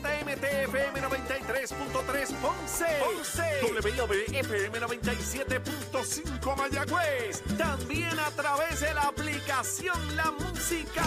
WZMT 0.00 0.44
FM 0.44 1.00
93.3 1.02 2.34
Ponce. 2.40 2.86
Ponce. 3.00 3.42
WIOB 3.84 4.12
FM 4.32 4.80
97.5 4.80 6.56
Mayagüez. 6.56 7.42
También 7.58 8.18
a 8.18 8.30
través 8.30 8.80
de 8.80 8.94
la 8.94 9.02
aplicación 9.02 10.16
La 10.16 10.30
Música. 10.30 11.04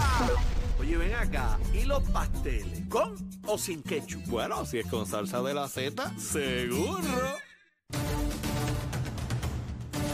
Oye, 0.78 0.96
ven 0.96 1.14
acá. 1.14 1.58
¿Y 1.72 1.84
los 1.84 2.02
pasteles? 2.10 2.88
¿Con 2.88 3.16
o 3.46 3.58
sin 3.58 3.82
ketchup? 3.82 4.24
Bueno, 4.26 4.64
si 4.64 4.78
es 4.78 4.86
con 4.86 5.06
salsa 5.06 5.42
de 5.42 5.54
la 5.54 5.68
Z, 5.68 6.16
seguro. 6.18 7.38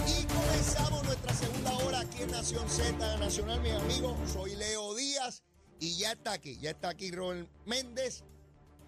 Y 0.06 0.24
comenzamos 0.24 1.04
nuestra 1.04 1.34
segunda 1.34 1.72
hora 1.84 2.00
aquí 2.00 2.22
en 2.22 2.30
Nación 2.30 2.68
Z 2.68 3.18
Nacional, 3.18 3.60
mis 3.60 3.72
amigos. 3.72 4.16
Soy 4.32 4.56
Leo 4.56 4.94
Díaz 4.94 5.42
y 5.78 5.98
ya 5.98 6.12
está 6.12 6.32
aquí, 6.32 6.58
ya 6.58 6.70
está 6.70 6.88
aquí 6.90 7.10
Robert 7.10 7.48
Méndez. 7.66 8.24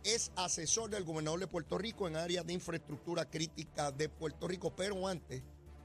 Es 0.04 0.32
asesor 0.34 0.90
del 0.90 1.04
gobernador 1.04 1.38
de 1.38 1.46
Puerto 1.46 1.78
Rico 1.78 2.08
en 2.08 2.16
áreas 2.16 2.44
de 2.44 2.52
infraestructura 2.52 3.30
crítica 3.30 3.92
de 3.92 4.08
Puerto 4.08 4.48
Rico. 4.48 4.74
Pero 4.74 5.06
antes 5.06 5.42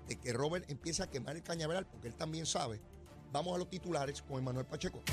de 0.08 0.16
que 0.16 0.34
Robert 0.34 0.68
empiece 0.72 1.04
a 1.04 1.08
quemar 1.08 1.36
el 1.36 1.44
cañaveral, 1.44 1.86
porque 1.86 2.08
él 2.08 2.16
también 2.16 2.48
sabe, 2.48 2.82
vamos 3.32 3.54
a 3.54 3.60
los 3.60 3.70
titulares 3.70 4.24
con 4.24 4.40
Emanuel 4.40 4.66
Pacheco. 4.66 5.04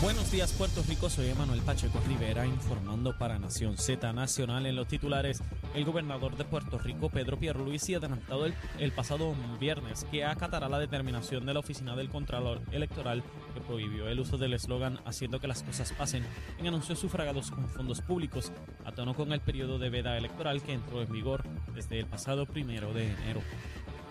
Buenos 0.00 0.30
días 0.30 0.52
Puerto 0.52 0.80
Rico, 0.88 1.10
soy 1.10 1.26
Emanuel 1.26 1.60
Pacheco 1.60 2.00
Rivera 2.06 2.46
informando 2.46 3.18
para 3.18 3.36
Nación 3.40 3.76
Z 3.76 4.12
Nacional 4.12 4.64
en 4.66 4.76
los 4.76 4.86
titulares. 4.86 5.42
El 5.74 5.84
gobernador 5.84 6.36
de 6.36 6.44
Puerto 6.44 6.78
Rico, 6.78 7.10
Pedro 7.10 7.36
Pierluisi, 7.36 7.94
adelantado 7.94 8.46
el, 8.46 8.54
el 8.78 8.92
pasado 8.92 9.34
viernes 9.58 10.06
que 10.08 10.24
acatará 10.24 10.68
la 10.68 10.78
determinación 10.78 11.46
de 11.46 11.52
la 11.52 11.58
Oficina 11.58 11.96
del 11.96 12.10
Contralor 12.10 12.60
Electoral 12.70 13.24
que 13.54 13.60
prohibió 13.60 14.08
el 14.08 14.20
uso 14.20 14.38
del 14.38 14.54
eslogan 14.54 15.00
haciendo 15.04 15.40
que 15.40 15.48
las 15.48 15.64
cosas 15.64 15.92
pasen 15.92 16.24
en 16.58 16.68
anuncios 16.68 17.00
sufragados 17.00 17.50
con 17.50 17.68
fondos 17.68 18.00
públicos, 18.00 18.52
a 18.84 18.92
tono 18.92 19.14
con 19.14 19.32
el 19.32 19.40
periodo 19.40 19.80
de 19.80 19.90
veda 19.90 20.16
electoral 20.16 20.62
que 20.62 20.74
entró 20.74 21.02
en 21.02 21.10
vigor 21.10 21.42
desde 21.74 21.98
el 21.98 22.06
pasado 22.06 22.46
primero 22.46 22.92
de 22.92 23.10
enero. 23.10 23.40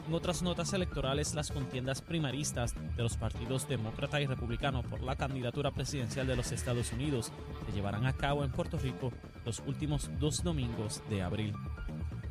En 0.07 0.13
otras 0.13 0.41
notas 0.41 0.71
electorales, 0.71 1.35
las 1.35 1.51
contiendas 1.51 2.01
primaristas 2.01 2.73
de 2.95 3.03
los 3.03 3.17
partidos 3.17 3.67
demócrata 3.67 4.21
y 4.21 4.25
republicano 4.25 4.81
por 4.81 5.01
la 5.03 5.17
candidatura 5.17 5.71
presidencial 5.71 6.25
de 6.25 6.37
los 6.37 6.53
Estados 6.53 6.93
Unidos 6.93 7.33
se 7.65 7.73
llevarán 7.73 8.05
a 8.05 8.13
cabo 8.13 8.45
en 8.45 8.51
Puerto 8.51 8.79
Rico 8.79 9.11
los 9.43 9.59
últimos 9.67 10.09
dos 10.17 10.45
domingos 10.45 11.03
de 11.09 11.23
abril. 11.23 11.53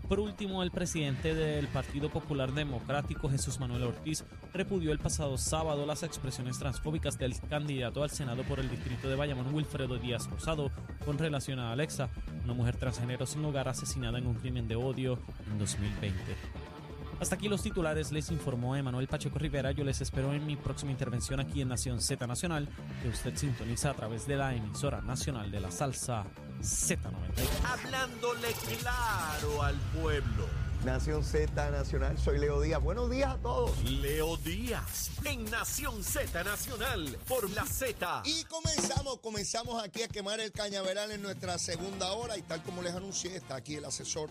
Por 0.08 0.20
último, 0.20 0.62
el 0.62 0.70
presidente 0.70 1.34
del 1.34 1.68
Partido 1.68 2.08
Popular 2.08 2.52
Democrático, 2.52 3.28
Jesús 3.28 3.60
Manuel 3.60 3.82
Ortiz, 3.82 4.24
repudió 4.54 4.90
el 4.90 4.98
pasado 4.98 5.36
sábado 5.36 5.84
las 5.84 6.02
expresiones 6.02 6.58
transfóbicas 6.58 7.18
del 7.18 7.38
candidato 7.40 8.02
al 8.02 8.10
Senado 8.10 8.42
por 8.44 8.58
el 8.58 8.70
distrito 8.70 9.10
de 9.10 9.16
Bayamón, 9.16 9.52
Wilfredo 9.52 9.98
Díaz 9.98 10.30
Rosado, 10.30 10.70
con 11.04 11.18
relación 11.18 11.58
a 11.58 11.72
Alexa, 11.72 12.08
una 12.42 12.54
mujer 12.54 12.76
transgénero 12.76 13.26
sin 13.26 13.44
hogar 13.44 13.68
asesinada 13.68 14.16
en 14.16 14.28
un 14.28 14.36
crimen 14.36 14.66
de 14.66 14.76
odio 14.76 15.18
en 15.50 15.58
2020. 15.58 16.16
Hasta 17.18 17.36
aquí 17.36 17.48
los 17.48 17.62
titulares, 17.62 18.12
les 18.12 18.30
informó 18.30 18.76
Emanuel 18.76 19.08
Pacheco 19.08 19.38
Rivera. 19.38 19.70
Yo 19.70 19.84
les 19.84 20.02
espero 20.02 20.34
en 20.34 20.44
mi 20.44 20.54
próxima 20.56 20.92
intervención 20.92 21.40
aquí 21.40 21.62
en 21.62 21.68
Nación 21.68 22.00
Z 22.00 22.26
Nacional, 22.26 22.68
que 23.02 23.08
usted 23.08 23.34
sintoniza 23.36 23.90
a 23.90 23.94
través 23.94 24.26
de 24.26 24.36
la 24.36 24.54
emisora 24.54 25.00
nacional 25.00 25.50
de 25.50 25.60
la 25.60 25.70
salsa 25.70 26.26
Z90. 26.60 27.08
Hablándole 27.64 28.48
claro 28.80 29.62
al 29.62 29.76
pueblo. 29.98 30.46
Nación 30.84 31.24
Z 31.24 31.70
Nacional, 31.70 32.18
soy 32.18 32.38
Leo 32.38 32.60
Díaz. 32.60 32.82
Buenos 32.82 33.10
días 33.10 33.30
a 33.30 33.38
todos. 33.38 33.82
Leo 33.82 34.36
Díaz 34.36 35.10
en 35.24 35.44
Nación 35.50 36.04
Z 36.04 36.44
Nacional 36.44 37.18
por 37.26 37.48
la 37.50 37.64
Z. 37.64 38.22
Y 38.26 38.44
comenzamos, 38.44 39.20
comenzamos 39.20 39.82
aquí 39.82 40.02
a 40.02 40.08
quemar 40.08 40.38
el 40.38 40.52
cañaveral 40.52 41.10
en 41.10 41.22
nuestra 41.22 41.56
segunda 41.56 42.12
hora 42.12 42.36
y 42.36 42.42
tal 42.42 42.62
como 42.62 42.82
les 42.82 42.94
anuncié, 42.94 43.36
está 43.36 43.56
aquí 43.56 43.76
el 43.76 43.86
asesor 43.86 44.28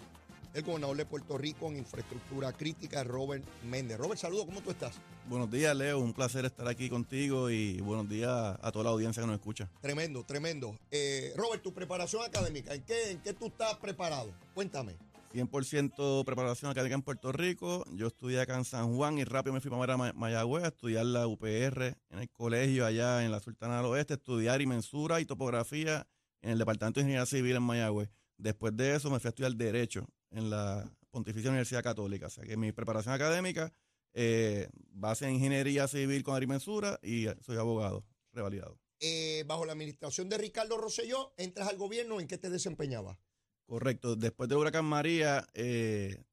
el 0.56 0.64
gobernador 0.64 0.96
de 0.96 1.06
Puerto 1.06 1.38
Rico 1.38 1.68
en 1.68 1.78
infraestructura 1.78 2.54
crítica, 2.54 3.04
Robert 3.04 3.44
Méndez. 3.70 3.98
Robert, 3.98 4.20
saludos, 4.20 4.46
¿cómo 4.46 4.62
tú 4.62 4.72
estás? 4.72 4.96
Buenos 5.28 5.52
días, 5.52 5.76
Leo. 5.76 6.00
Un 6.00 6.14
placer 6.14 6.46
estar 6.46 6.66
aquí 6.70 6.90
contigo 6.90 7.50
y 7.50 7.82
buenos 7.82 8.08
días 8.08 8.30
a 8.30 8.72
toda 8.72 8.86
la 8.86 8.92
audiencia 8.92 9.22
que 9.22 9.28
nos 9.28 9.36
escucha. 9.36 9.70
Tremendo, 9.82 10.24
tremendo. 10.24 10.74
Eh, 10.92 11.34
Robert, 11.36 11.62
tu 11.62 11.74
preparación 11.74 12.24
académica, 12.24 12.74
¿en 12.74 12.84
qué, 12.84 13.12
¿en 13.12 13.20
qué 13.20 13.34
tú 13.34 13.48
estás 13.48 13.76
preparado? 13.76 14.32
Cuéntame. 14.54 14.96
100% 15.34 16.24
preparación 16.24 16.72
académica 16.72 16.96
en 16.96 17.02
Puerto 17.02 17.34
Rico. 17.34 17.84
Yo 17.92 18.08
estudié 18.08 18.40
acá 18.40 18.56
en 18.56 18.64
San 18.64 18.96
Juan 18.96 19.18
y 19.18 19.26
rápido 19.26 19.54
me 19.54 19.60
fui 19.60 19.70
para 19.70 19.98
Mayagüez 19.98 20.64
a 20.64 20.68
estudiar 20.68 21.06
la 21.06 21.28
UPR 21.28 21.98
en 22.12 22.20
el 22.20 22.30
colegio 22.30 22.86
allá 22.86 23.26
en 23.26 23.32
la 23.32 23.42
Sultana 23.42 23.76
del 23.78 23.88
Oeste, 23.88 24.14
estudiar 24.14 24.62
y 24.62 24.68
mensura 24.68 25.20
y 25.20 25.26
topografía 25.26 26.08
en 26.42 26.52
el 26.52 26.60
Departamento 26.60 27.02
de 27.02 27.08
Ingeniería 27.08 27.26
Civil 27.26 27.58
en 27.58 27.64
Mayagüez. 27.64 28.10
Después 28.38 28.76
de 28.78 28.96
eso 28.96 29.10
me 29.10 29.20
fui 29.20 29.28
a 29.28 29.30
estudiar 29.30 29.54
Derecho 29.56 30.08
en 30.36 30.50
la 30.50 30.90
Pontificia 31.12 31.50
Universidad 31.50 31.84
Católica. 31.84 32.28
O 32.28 32.30
sea 32.30 32.44
que 32.44 32.58
mi 32.58 32.72
preparación 32.72 33.14
académica, 33.14 33.72
eh, 34.14 34.70
base 34.92 35.26
en 35.26 35.36
ingeniería 35.36 35.88
civil 35.88 36.24
con 36.24 36.36
agrimensura 36.36 37.00
y 37.02 37.28
soy 37.42 37.58
abogado 37.58 38.06
revalidado. 38.32 38.80
Eh, 39.00 39.44
bajo 39.48 39.66
la 39.66 39.74
administración 39.74 40.30
de 40.30 40.38
Ricardo 40.38 40.78
Rosselló, 40.78 41.34
entras 41.38 41.68
al 41.68 41.78
gobierno, 41.78 42.20
¿en 42.20 42.28
qué 42.28 42.38
te 42.38 42.50
desempeñabas? 42.50 43.18
Correcto. 43.66 44.16
Después 44.16 44.48
de 44.50 44.56
Huracán 44.56 44.86
María, 44.86 45.46
eh, 45.54 46.24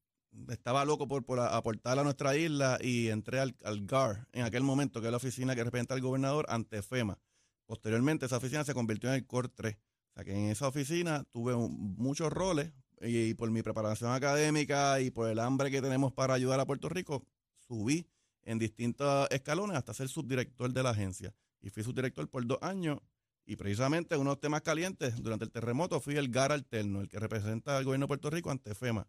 estaba 0.49 0.85
loco 0.85 1.07
por, 1.07 1.25
por, 1.25 1.39
aportar 1.39 1.99
a 1.99 2.03
nuestra 2.03 2.35
isla 2.37 2.77
y 2.81 3.09
entré 3.09 3.39
al, 3.39 3.55
al, 3.63 3.85
GAR 3.85 4.27
en 4.31 4.43
aquel 4.43 4.63
momento, 4.63 5.01
que 5.01 5.07
es 5.07 5.11
la 5.11 5.17
oficina 5.17 5.55
que 5.55 5.63
representa 5.63 5.93
al 5.93 6.01
gobernador 6.01 6.45
ante 6.49 6.81
FEMA. 6.81 7.19
Posteriormente, 7.65 8.25
esa 8.25 8.37
oficina 8.37 8.63
se 8.63 8.73
convirtió 8.73 9.09
en 9.09 9.15
el 9.15 9.25
COR 9.25 9.49
3. 9.49 9.75
O 9.75 10.13
sea 10.13 10.23
que 10.23 10.33
en 10.33 10.49
esa 10.49 10.67
oficina 10.67 11.23
tuve 11.31 11.53
un, 11.53 11.95
muchos 11.97 12.31
roles, 12.31 12.71
y 13.03 13.33
por 13.33 13.51
mi 13.51 13.61
preparación 13.61 14.11
académica 14.11 14.99
y 15.01 15.11
por 15.11 15.29
el 15.29 15.39
hambre 15.39 15.69
que 15.69 15.81
tenemos 15.81 16.13
para 16.13 16.33
ayudar 16.33 16.59
a 16.59 16.65
Puerto 16.65 16.89
Rico, 16.89 17.25
subí 17.67 18.07
en 18.43 18.59
distintos 18.59 19.27
escalones 19.31 19.77
hasta 19.77 19.93
ser 19.93 20.09
subdirector 20.09 20.71
de 20.71 20.83
la 20.83 20.91
agencia. 20.91 21.33
Y 21.61 21.69
fui 21.69 21.83
subdirector 21.83 22.29
por 22.29 22.45
dos 22.45 22.59
años. 22.61 22.99
Y 23.45 23.57
precisamente 23.57 24.15
uno 24.15 24.31
de 24.31 24.35
los 24.35 24.39
temas 24.39 24.61
calientes 24.61 25.21
durante 25.21 25.45
el 25.45 25.51
terremoto 25.51 25.99
fui 25.99 26.15
el 26.15 26.29
GAR 26.29 26.51
alterno, 26.51 27.01
el 27.01 27.09
que 27.09 27.19
representa 27.19 27.77
al 27.77 27.83
gobierno 27.83 28.05
de 28.05 28.07
Puerto 28.07 28.29
Rico 28.29 28.51
ante 28.51 28.73
FEMA. 28.73 29.07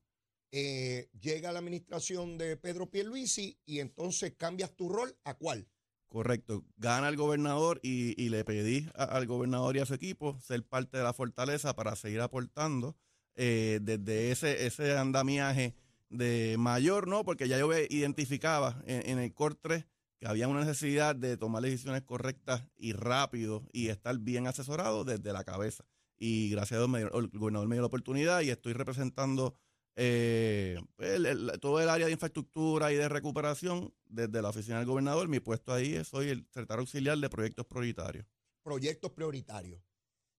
Eh, 0.51 1.09
llega 1.21 1.53
la 1.53 1.61
administración 1.61 2.39
de 2.39 2.57
Pedro 2.57 2.91
Pierluisi 2.91 3.59
y 3.65 3.81
entonces 3.81 4.35
cambias 4.37 4.75
tu 4.75 4.89
rol 4.89 5.17
a 5.25 5.35
cuál? 5.35 5.69
Correcto. 6.09 6.65
Gana 6.77 7.09
el 7.09 7.17
gobernador 7.17 7.81
y, 7.83 8.21
y 8.21 8.29
le 8.29 8.45
pedí 8.45 8.89
a, 8.95 9.05
al 9.05 9.27
gobernador 9.27 9.77
y 9.77 9.81
a 9.81 9.87
su 9.87 9.95
equipo 9.95 10.39
ser 10.41 10.65
parte 10.65 10.97
de 10.97 11.05
la 11.05 11.13
fortaleza 11.13 11.75
para 11.75 11.97
seguir 11.97 12.21
aportando 12.21 12.97
eh, 13.37 13.81
desde 13.83 14.31
ese, 14.31 14.67
ese 14.67 14.97
andamiaje 14.97 15.75
de 16.09 16.57
mayor, 16.59 17.09
¿no? 17.09 17.25
Porque 17.25 17.49
ya 17.49 17.59
yo 17.59 17.71
identificaba 17.73 18.83
en, 18.87 19.19
el 19.19 19.33
COR 19.35 19.55
3 19.57 19.85
que 20.19 20.27
había 20.27 20.49
una 20.49 20.61
necesidad 20.61 21.17
de 21.17 21.37
tomar 21.37 21.63
decisiones 21.63 22.03
correctas 22.03 22.65
y 22.77 22.93
rápido 22.93 23.69
y 23.73 23.89
estar 23.89 24.17
bien 24.19 24.47
asesorado 24.47 25.05
desde 25.05 25.33
la 25.33 25.45
cabeza. 25.45 25.85
Y 26.17 26.51
gracias 26.51 26.81
a 26.81 26.87
Dios 26.87 27.13
el 27.13 27.29
gobernador 27.29 27.69
me 27.69 27.75
dio 27.75 27.83
la 27.83 27.89
oportunidad 27.89 28.41
y 28.43 28.51
estoy 28.51 28.73
representando 28.73 29.57
eh, 29.97 30.79
el, 30.99 31.53
todo 31.61 31.81
el 31.81 31.89
área 31.89 32.07
de 32.07 32.13
infraestructura 32.13 32.93
y 32.93 32.97
de 32.97 33.09
recuperación 33.09 33.93
desde 34.07 34.41
la 34.41 34.51
oficina 34.51 34.79
del 34.79 34.87
gobernador. 34.87 35.29
Mi 35.29 35.41
puesto 35.41 35.73
ahí 35.73 35.95
es 35.95 36.09
soy 36.09 36.29
el 36.29 36.47
secretario 36.47 36.81
auxiliar 36.81 37.19
de 37.19 37.29
proyectos 37.29 37.67
prioritarios. 37.67 38.27
Proyectos 38.63 39.11
prioritarios. 39.11 39.83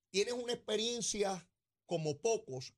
Tienes 0.10 0.34
una 0.34 0.54
experiencia 0.54 1.46
como 1.86 2.18
pocos 2.18 2.74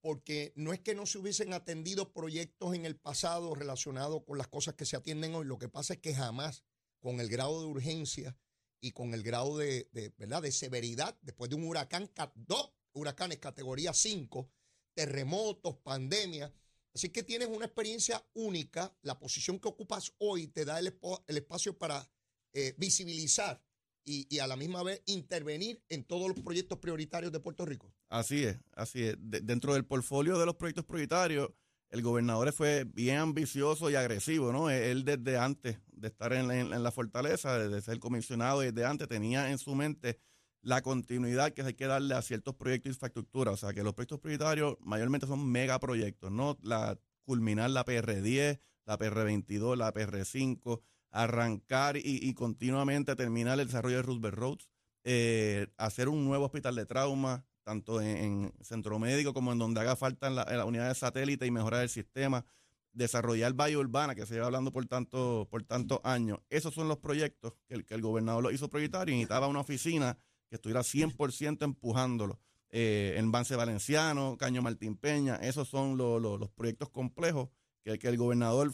porque 0.00 0.52
no 0.56 0.72
es 0.72 0.80
que 0.80 0.94
no 0.94 1.06
se 1.06 1.18
hubiesen 1.18 1.52
atendido 1.52 2.12
proyectos 2.12 2.74
en 2.74 2.84
el 2.84 2.96
pasado 2.96 3.54
relacionados 3.54 4.22
con 4.24 4.38
las 4.38 4.48
cosas 4.48 4.74
que 4.74 4.84
se 4.84 4.96
atienden 4.96 5.34
hoy, 5.34 5.46
lo 5.46 5.58
que 5.58 5.68
pasa 5.68 5.94
es 5.94 6.00
que 6.00 6.14
jamás 6.14 6.64
con 7.00 7.20
el 7.20 7.28
grado 7.28 7.60
de 7.60 7.66
urgencia 7.66 8.36
y 8.80 8.92
con 8.92 9.14
el 9.14 9.22
grado 9.22 9.58
de, 9.58 9.88
¿verdad? 10.16 10.42
de 10.42 10.52
severidad, 10.52 11.18
después 11.22 11.50
de 11.50 11.56
un 11.56 11.64
huracán, 11.64 12.10
dos 12.34 12.72
huracanes 12.92 13.38
categoría 13.38 13.92
5, 13.92 14.50
terremotos, 14.94 15.76
pandemia, 15.78 16.52
así 16.94 17.10
que 17.10 17.22
tienes 17.22 17.48
una 17.48 17.66
experiencia 17.66 18.24
única, 18.34 18.96
la 19.02 19.18
posición 19.18 19.58
que 19.58 19.68
ocupas 19.68 20.12
hoy 20.18 20.48
te 20.48 20.64
da 20.64 20.78
el, 20.78 20.98
el 21.26 21.36
espacio 21.36 21.76
para 21.76 22.08
eh, 22.52 22.74
visibilizar 22.78 23.62
y, 24.08 24.38
a 24.38 24.46
la 24.46 24.56
misma 24.56 24.82
vez 24.82 25.02
intervenir 25.06 25.84
en 25.88 26.04
todos 26.04 26.28
los 26.28 26.40
proyectos 26.40 26.78
prioritarios 26.78 27.30
de 27.30 27.40
Puerto 27.40 27.66
Rico. 27.66 27.92
Así 28.08 28.44
es, 28.44 28.58
así 28.74 29.04
es. 29.04 29.16
De, 29.18 29.40
dentro 29.40 29.74
del 29.74 29.84
portfolio 29.84 30.38
de 30.38 30.46
los 30.46 30.56
proyectos 30.56 30.84
prioritarios, 30.84 31.50
el 31.90 32.02
gobernador 32.02 32.52
fue 32.52 32.84
bien 32.84 33.18
ambicioso 33.18 33.90
y 33.90 33.94
agresivo, 33.94 34.52
¿no? 34.52 34.70
Él 34.70 35.04
desde 35.04 35.38
antes 35.38 35.78
de 35.92 36.08
estar 36.08 36.32
en, 36.32 36.70
la 36.82 36.90
fortaleza, 36.90 37.58
desde 37.58 37.82
ser 37.82 37.98
comisionado, 37.98 38.60
desde 38.60 38.84
antes 38.84 39.08
tenía 39.08 39.50
en 39.50 39.58
su 39.58 39.74
mente 39.74 40.20
la 40.60 40.82
continuidad 40.82 41.52
que 41.52 41.62
hay 41.62 41.74
que 41.74 41.86
darle 41.86 42.14
a 42.14 42.22
ciertos 42.22 42.54
proyectos 42.56 42.90
de 42.90 42.94
infraestructura. 42.94 43.52
O 43.52 43.56
sea, 43.56 43.72
que 43.72 43.82
los 43.82 43.94
proyectos 43.94 44.20
prioritarios 44.20 44.76
mayormente 44.80 45.26
son 45.26 45.46
megaproyectos, 45.50 46.30
¿no? 46.30 46.58
La, 46.62 46.98
culminar 47.24 47.70
la 47.70 47.84
PR10, 47.84 48.60
la 48.84 48.98
PR22, 48.98 49.76
la 49.76 49.92
PR5, 49.92 50.82
arrancar 51.10 51.96
y, 51.96 52.02
y, 52.04 52.34
continuamente 52.34 53.16
terminar 53.16 53.58
el 53.60 53.66
desarrollo 53.66 53.96
de 53.96 54.02
Roosevelt 54.02 54.36
Roads, 54.36 54.68
eh, 55.04 55.68
hacer 55.76 56.08
un 56.08 56.24
nuevo 56.24 56.46
hospital 56.46 56.74
de 56.74 56.86
trauma, 56.86 57.46
tanto 57.68 58.00
en, 58.00 58.50
centro 58.62 58.98
médico 58.98 59.34
como 59.34 59.52
en 59.52 59.58
donde 59.58 59.82
haga 59.82 59.94
falta 59.94 60.28
en 60.28 60.36
la, 60.36 60.64
unidad 60.64 60.88
de 60.88 60.94
satélite 60.94 61.44
y 61.44 61.50
mejorar 61.50 61.82
el 61.82 61.90
sistema, 61.90 62.46
desarrollar 62.94 63.52
Valle 63.52 63.76
Urbana, 63.76 64.14
que 64.14 64.24
se 64.24 64.32
lleva 64.32 64.46
hablando 64.46 64.72
por 64.72 64.86
tanto 64.86 65.46
por 65.50 65.62
tantos 65.64 66.00
años. 66.02 66.38
Esos 66.48 66.72
son 66.72 66.88
los 66.88 66.96
proyectos 66.96 67.52
que 67.66 67.74
el, 67.74 67.84
que 67.84 67.92
el 67.92 68.00
gobernador 68.00 68.42
lo 68.42 68.50
hizo 68.50 68.70
proyectar 68.70 69.06
y 69.10 69.12
necesitaba 69.12 69.48
una 69.48 69.60
oficina 69.60 70.16
que 70.48 70.56
estuviera 70.56 70.80
100% 70.80 71.62
empujándolo. 71.62 72.40
Eh, 72.70 73.16
en 73.18 73.30
Vance 73.32 73.54
Valenciano, 73.54 74.38
Caño 74.38 74.62
Martín 74.62 74.96
Peña, 74.96 75.36
esos 75.36 75.68
son 75.68 75.98
los 75.98 76.50
proyectos 76.52 76.88
complejos 76.88 77.50
que, 77.84 77.98
que, 77.98 78.08
el 78.08 78.16
gobernador, 78.16 78.72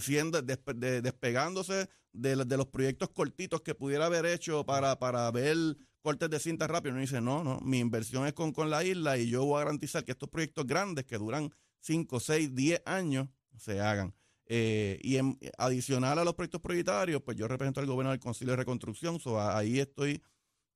siendo 0.00 0.42
despegándose 0.42 1.88
de, 2.12 2.34
los 2.34 2.66
proyectos 2.66 3.10
cortitos 3.10 3.60
que 3.60 3.76
pudiera 3.76 4.06
haber 4.06 4.26
hecho 4.26 4.66
para, 4.66 4.98
para 4.98 5.30
ver 5.30 5.76
cortes 6.02 6.28
de 6.28 6.38
cinta 6.40 6.66
rápido, 6.66 6.94
no 6.94 7.00
dice, 7.00 7.20
no, 7.20 7.42
no, 7.44 7.60
mi 7.60 7.78
inversión 7.78 8.26
es 8.26 8.32
con, 8.34 8.52
con 8.52 8.68
la 8.68 8.84
isla 8.84 9.16
y 9.16 9.30
yo 9.30 9.44
voy 9.44 9.56
a 9.56 9.64
garantizar 9.64 10.04
que 10.04 10.12
estos 10.12 10.28
proyectos 10.28 10.66
grandes 10.66 11.04
que 11.04 11.16
duran 11.16 11.50
5, 11.80 12.20
6, 12.20 12.54
10 12.54 12.82
años 12.84 13.28
se 13.56 13.80
hagan. 13.80 14.14
Eh, 14.46 14.98
y 15.02 15.16
en, 15.16 15.38
adicional 15.56 16.18
a 16.18 16.24
los 16.24 16.34
proyectos 16.34 16.60
prioritarios, 16.60 17.22
pues 17.22 17.36
yo 17.36 17.48
represento 17.48 17.80
al 17.80 17.86
gobierno 17.86 18.10
del 18.10 18.20
Concilio 18.20 18.52
de 18.52 18.58
Reconstrucción, 18.58 19.20
so 19.20 19.40
ahí 19.40 19.78
estoy 19.78 20.22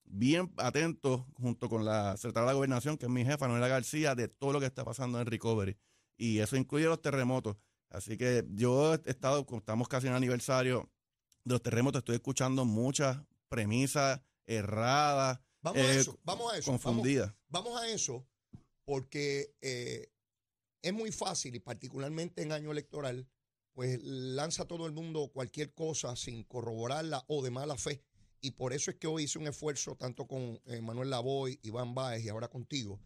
bien 0.05 0.53
atento 0.57 1.27
junto 1.35 1.69
con 1.69 1.85
la 1.85 2.17
secretaria 2.17 2.47
de 2.47 2.53
la 2.53 2.55
Gobernación, 2.55 2.97
que 2.97 3.07
es 3.07 3.13
mi 3.13 3.25
jefa, 3.25 3.49
Noela 3.49 3.69
García, 3.69 4.15
de 4.15 4.29
todo 4.29 4.53
lo 4.53 4.61
que 4.61 4.67
está 4.67 4.85
pasando 4.85 5.21
en 5.21 5.27
Recovery. 5.27 5.77
Y 6.17 6.39
eso 6.39 6.57
incluye 6.57 6.87
los 6.87 7.03
terremotos. 7.03 7.57
Así 7.91 8.17
que 8.17 8.45
yo 8.51 8.95
he 8.95 9.01
estado, 9.11 9.45
estamos 9.57 9.89
casi 9.89 10.07
en 10.07 10.15
aniversario 10.15 10.89
de 11.45 11.55
los 11.55 11.63
terremotos, 11.63 12.01
estoy 12.01 12.17
escuchando 12.17 12.65
muchas 12.65 13.19
premisas 13.49 14.21
erradas. 14.47 15.41
Vamos 15.61 15.83
a 15.83 15.93
eh, 15.93 16.01
eso, 16.01 16.19
vamos 16.23 16.53
a 16.53 16.59
eso. 16.59 16.71
Confundidas. 16.71 17.35
Vamos, 17.49 17.81
a 17.81 17.89
eso, 17.89 18.27
porque 18.85 19.55
eh, 19.61 20.13
es 20.83 20.93
muy 20.93 21.13
fácil, 21.13 21.55
y 21.55 21.61
particularmente 21.61 22.43
en 22.43 22.53
año 22.53 22.71
electoral, 22.71 23.29
pues 23.73 24.03
lanza 24.03 24.67
todo 24.67 24.87
el 24.87 24.93
mundo 24.93 25.31
cualquier 25.33 25.75
cosa 25.75 26.17
sin 26.17 26.45
corroborarla 26.45 27.25
o 27.29 27.43
de 27.43 27.51
mala 27.51 27.77
fe. 27.77 28.03
Y 28.41 28.53
por 28.53 28.73
eso 28.73 28.91
es 28.91 28.97
que 28.97 29.07
hoy 29.07 29.25
hice 29.25 29.39
un 29.39 29.49
esfuerzo, 29.49 29.97
tanto 29.97 30.27
con 30.27 30.61
eh, 30.67 30.81
Manuel 30.81 31.11
Lavoy, 31.11 31.59
Iván 31.63 31.95
Báez 31.95 32.25
y 32.25 32.29
ahora 32.29 32.49
contigo, 32.49 33.01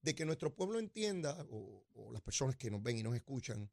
de 0.00 0.14
que 0.14 0.24
nuestro 0.24 0.54
pueblo 0.54 0.78
entienda, 0.78 1.46
o, 1.50 2.10
las 2.12 2.22
personas 2.22 2.56
que 2.56 2.70
nos 2.70 2.82
ven 2.82 2.98
y 2.98 3.02
nos 3.02 3.14
escuchan, 3.14 3.70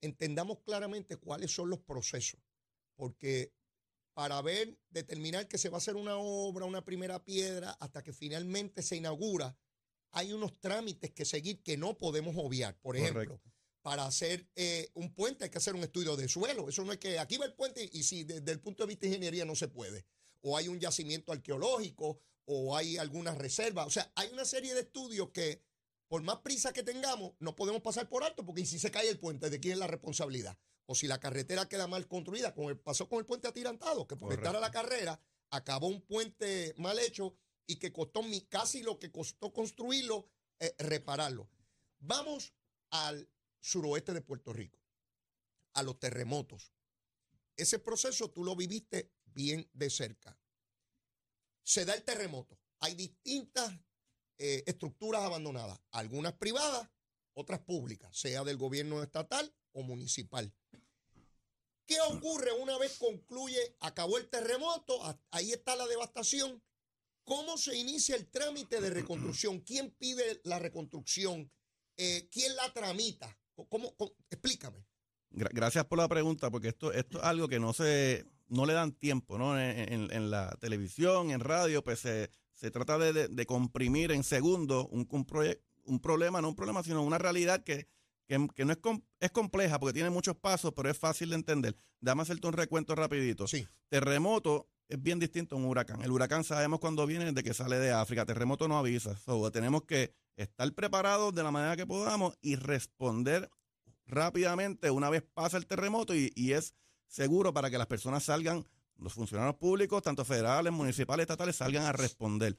entendamos 0.00 0.58
claramente 0.60 1.16
cuáles 1.16 1.54
son 1.54 1.70
los 1.70 1.80
procesos. 1.80 2.40
Porque 2.96 3.54
para 4.14 4.40
ver, 4.42 4.78
determinar 4.90 5.48
que 5.48 5.58
se 5.58 5.68
va 5.68 5.76
a 5.76 5.78
hacer 5.78 5.96
una 5.96 6.16
obra, 6.16 6.64
una 6.64 6.84
primera 6.84 7.24
piedra, 7.24 7.72
hasta 7.80 8.02
que 8.02 8.12
finalmente 8.12 8.82
se 8.82 8.96
inaugura, 8.96 9.56
hay 10.12 10.32
unos 10.32 10.58
trámites 10.60 11.10
que 11.10 11.24
seguir 11.24 11.62
que 11.62 11.76
no 11.76 11.98
podemos 11.98 12.34
obviar. 12.38 12.78
Por 12.80 12.96
ejemplo, 12.96 13.40
para 13.82 14.06
hacer 14.06 14.48
eh, 14.54 14.90
un 14.94 15.12
puente 15.12 15.44
hay 15.44 15.50
que 15.50 15.58
hacer 15.58 15.74
un 15.74 15.82
estudio 15.82 16.16
de 16.16 16.28
suelo. 16.28 16.68
Eso 16.68 16.84
no 16.84 16.92
es 16.92 16.98
que 16.98 17.18
aquí 17.18 17.36
va 17.36 17.46
el 17.46 17.54
puente 17.54 17.88
y 17.92 18.04
si 18.04 18.24
desde 18.24 18.52
el 18.52 18.60
punto 18.60 18.84
de 18.84 18.88
vista 18.88 19.02
de 19.02 19.08
ingeniería 19.08 19.44
no 19.44 19.56
se 19.56 19.68
puede 19.68 20.06
o 20.44 20.56
hay 20.56 20.68
un 20.68 20.78
yacimiento 20.78 21.32
arqueológico, 21.32 22.20
o 22.46 22.76
hay 22.76 22.98
alguna 22.98 23.34
reserva. 23.34 23.86
O 23.86 23.90
sea, 23.90 24.10
hay 24.14 24.28
una 24.32 24.44
serie 24.44 24.74
de 24.74 24.80
estudios 24.80 25.30
que, 25.30 25.62
por 26.06 26.22
más 26.22 26.36
prisa 26.40 26.72
que 26.72 26.82
tengamos, 26.82 27.32
no 27.40 27.56
podemos 27.56 27.82
pasar 27.82 28.08
por 28.08 28.22
alto, 28.22 28.44
porque 28.44 28.66
si 28.66 28.78
se 28.78 28.90
cae 28.90 29.08
el 29.08 29.18
puente, 29.18 29.48
¿de 29.48 29.60
quién 29.60 29.72
es 29.72 29.78
la 29.78 29.86
responsabilidad? 29.86 30.58
O 30.86 30.94
si 30.94 31.06
la 31.06 31.18
carretera 31.20 31.68
queda 31.68 31.86
mal 31.86 32.06
construida, 32.06 32.54
como 32.54 32.74
pasó 32.76 33.08
con 33.08 33.18
el 33.18 33.26
puente 33.26 33.48
atirantado, 33.48 34.06
que 34.06 34.16
por 34.16 34.32
estar 34.32 34.54
a 34.54 34.60
la 34.60 34.70
carrera, 34.70 35.20
acabó 35.50 35.86
un 35.86 36.02
puente 36.02 36.74
mal 36.76 36.98
hecho 36.98 37.36
y 37.66 37.76
que 37.76 37.92
costó 37.92 38.22
casi 38.48 38.82
lo 38.82 38.98
que 38.98 39.10
costó 39.10 39.52
construirlo, 39.52 40.28
eh, 40.58 40.74
repararlo. 40.78 41.50
Vamos 41.98 42.54
al 42.90 43.28
suroeste 43.60 44.12
de 44.12 44.20
Puerto 44.20 44.52
Rico, 44.52 44.78
a 45.72 45.82
los 45.82 45.98
terremotos. 45.98 46.72
Ese 47.56 47.78
proceso 47.78 48.30
tú 48.30 48.44
lo 48.44 48.54
viviste 48.54 49.12
bien 49.24 49.68
de 49.72 49.88
cerca. 49.88 50.38
Se 51.62 51.84
da 51.84 51.94
el 51.94 52.04
terremoto. 52.04 52.58
Hay 52.80 52.94
distintas 52.94 53.72
eh, 54.36 54.64
estructuras 54.66 55.22
abandonadas, 55.22 55.80
algunas 55.92 56.34
privadas, 56.34 56.90
otras 57.32 57.60
públicas, 57.60 58.14
sea 58.16 58.44
del 58.44 58.58
gobierno 58.58 59.02
estatal 59.02 59.54
o 59.74 59.82
municipal. 59.82 60.52
¿Qué 61.86 61.96
ocurre 62.00 62.52
una 62.52 62.78
vez 62.78 62.96
concluye, 62.98 63.76
acabó 63.80 64.16
el 64.16 64.28
terremoto, 64.30 64.98
ahí 65.30 65.52
está 65.52 65.76
la 65.76 65.86
devastación? 65.86 66.62
¿Cómo 67.24 67.58
se 67.58 67.76
inicia 67.76 68.16
el 68.16 68.30
trámite 68.30 68.80
de 68.80 68.90
reconstrucción? 68.90 69.60
¿Quién 69.60 69.90
pide 69.90 70.40
la 70.44 70.58
reconstrucción? 70.58 71.50
Eh, 71.96 72.28
¿Quién 72.30 72.56
la 72.56 72.72
tramita? 72.72 73.38
¿Cómo, 73.68 73.94
Explícame. 74.30 74.84
Gracias 75.30 75.84
por 75.86 75.98
la 75.98 76.08
pregunta, 76.08 76.50
porque 76.50 76.68
esto, 76.68 76.92
esto 76.92 77.18
es 77.18 77.24
algo 77.24 77.48
que 77.48 77.58
no 77.58 77.72
se, 77.72 78.24
no 78.48 78.66
le 78.66 78.72
dan 78.72 78.92
tiempo, 78.92 79.36
¿no? 79.36 79.58
En, 79.58 80.30
la 80.30 80.56
televisión, 80.60 81.30
en 81.30 81.40
radio, 81.40 81.82
pues 81.82 82.00
se, 82.00 82.30
trata 82.70 82.98
de, 82.98 83.46
comprimir 83.46 84.12
en 84.12 84.22
segundos 84.22 84.86
un, 84.90 85.08
un, 85.10 85.26
un, 85.84 86.00
problema, 86.00 86.40
no 86.40 86.50
un 86.50 86.56
problema, 86.56 86.82
sino 86.82 87.02
una 87.02 87.18
realidad 87.18 87.64
que, 87.64 87.88
que, 88.26 88.64
no 88.64 88.72
es, 88.72 88.78
es 89.20 89.30
compleja 89.30 89.78
porque 89.78 89.92
tiene 89.92 90.10
muchos 90.10 90.36
pasos, 90.36 90.72
pero 90.74 90.90
es 90.90 90.98
fácil 90.98 91.30
de 91.30 91.36
entender. 91.36 91.76
Déjame 92.00 92.22
hacerte 92.22 92.46
un 92.46 92.52
recuento 92.52 92.94
rapidito. 92.94 93.46
Sí. 93.46 93.66
Terremoto 93.88 94.68
es 94.88 95.02
bien 95.02 95.18
distinto 95.18 95.56
a 95.56 95.58
un 95.58 95.64
huracán. 95.66 96.02
El 96.02 96.10
huracán 96.10 96.44
sabemos 96.44 96.80
cuando 96.80 97.06
viene 97.06 97.32
de 97.32 97.42
que 97.42 97.54
sale 97.54 97.78
de 97.78 97.92
África. 97.92 98.26
Terremoto 98.26 98.68
no 98.68 98.78
avisa. 98.78 99.16
tenemos 99.52 99.84
que 99.84 100.14
estar 100.36 100.72
preparados 100.72 101.34
de 101.34 101.42
la 101.42 101.50
manera 101.50 101.76
que 101.76 101.86
podamos 101.86 102.36
y 102.40 102.56
responder 102.56 103.50
rápidamente 104.06 104.90
una 104.90 105.08
vez 105.08 105.22
pasa 105.22 105.56
el 105.56 105.66
terremoto 105.66 106.14
y, 106.14 106.30
y 106.34 106.52
es 106.52 106.74
seguro 107.06 107.54
para 107.54 107.70
que 107.70 107.78
las 107.78 107.86
personas 107.86 108.24
salgan, 108.24 108.66
los 108.98 109.14
funcionarios 109.14 109.56
públicos, 109.56 110.02
tanto 110.02 110.24
federales, 110.24 110.72
municipales, 110.72 111.24
estatales, 111.24 111.56
salgan 111.56 111.84
a 111.84 111.92
responder. 111.92 112.58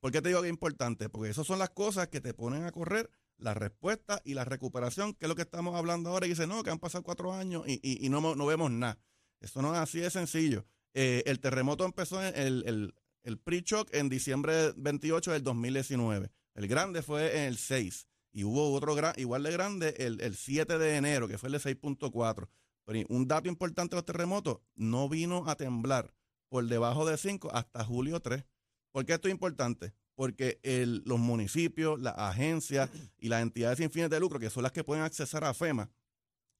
¿Por 0.00 0.10
qué 0.10 0.20
te 0.20 0.28
digo 0.28 0.40
que 0.40 0.48
es 0.48 0.52
importante? 0.52 1.08
Porque 1.08 1.30
esas 1.30 1.46
son 1.46 1.58
las 1.58 1.70
cosas 1.70 2.08
que 2.08 2.20
te 2.20 2.34
ponen 2.34 2.64
a 2.64 2.72
correr 2.72 3.08
la 3.42 3.54
respuesta 3.54 4.20
y 4.24 4.34
la 4.34 4.44
recuperación, 4.44 5.14
que 5.14 5.26
es 5.26 5.28
lo 5.28 5.36
que 5.36 5.42
estamos 5.42 5.74
hablando 5.74 6.10
ahora. 6.10 6.26
Y 6.26 6.30
dice, 6.30 6.46
no, 6.46 6.62
que 6.62 6.70
han 6.70 6.78
pasado 6.78 7.04
cuatro 7.04 7.32
años 7.32 7.64
y, 7.66 8.08
no, 8.08 8.20
no, 8.34 8.46
vemos 8.46 8.70
nada. 8.70 8.98
Eso 9.40 9.60
no 9.62 9.74
es 9.74 9.80
así 9.80 10.00
de 10.00 10.10
sencillo. 10.10 10.64
Eh, 10.94 11.22
el 11.26 11.40
terremoto 11.40 11.84
empezó 11.84 12.22
en 12.22 12.34
el, 12.36 12.94
el, 13.24 13.38
pre-shock 13.38 13.88
en 13.92 14.08
diciembre 14.08 14.72
28 14.76 15.32
del 15.32 15.42
2019. 15.42 16.30
El 16.54 16.68
grande 16.68 17.02
fue 17.02 17.38
en 17.38 17.44
el 17.44 17.58
6. 17.58 18.06
Y 18.34 18.44
hubo 18.44 18.72
otro 18.72 18.94
gran, 18.94 19.12
igual 19.16 19.42
de 19.42 19.52
grande 19.52 19.94
el, 19.98 20.20
el 20.20 20.36
7 20.36 20.78
de 20.78 20.96
enero, 20.96 21.28
que 21.28 21.38
fue 21.38 21.48
el 21.48 21.54
de 21.54 21.58
6.4. 21.58 22.48
Pero 22.84 23.06
un 23.08 23.28
dato 23.28 23.48
importante 23.48 23.94
de 23.94 23.98
los 23.98 24.04
terremotos, 24.04 24.58
no 24.74 25.08
vino 25.08 25.48
a 25.48 25.56
temblar 25.56 26.14
por 26.48 26.66
debajo 26.66 27.06
de 27.06 27.16
5 27.16 27.50
hasta 27.52 27.84
julio 27.84 28.20
3. 28.20 28.44
¿Por 28.90 29.06
qué 29.06 29.14
esto 29.14 29.28
es 29.28 29.32
importante? 29.32 29.94
Porque 30.14 30.60
los 31.04 31.18
municipios, 31.18 32.00
las 32.00 32.14
agencias 32.16 32.90
y 33.18 33.28
las 33.28 33.42
entidades 33.42 33.78
sin 33.78 33.90
fines 33.90 34.10
de 34.10 34.20
lucro, 34.20 34.38
que 34.38 34.50
son 34.50 34.62
las 34.62 34.72
que 34.72 34.84
pueden 34.84 35.04
accesar 35.04 35.44
a 35.44 35.54
FEMA, 35.54 35.90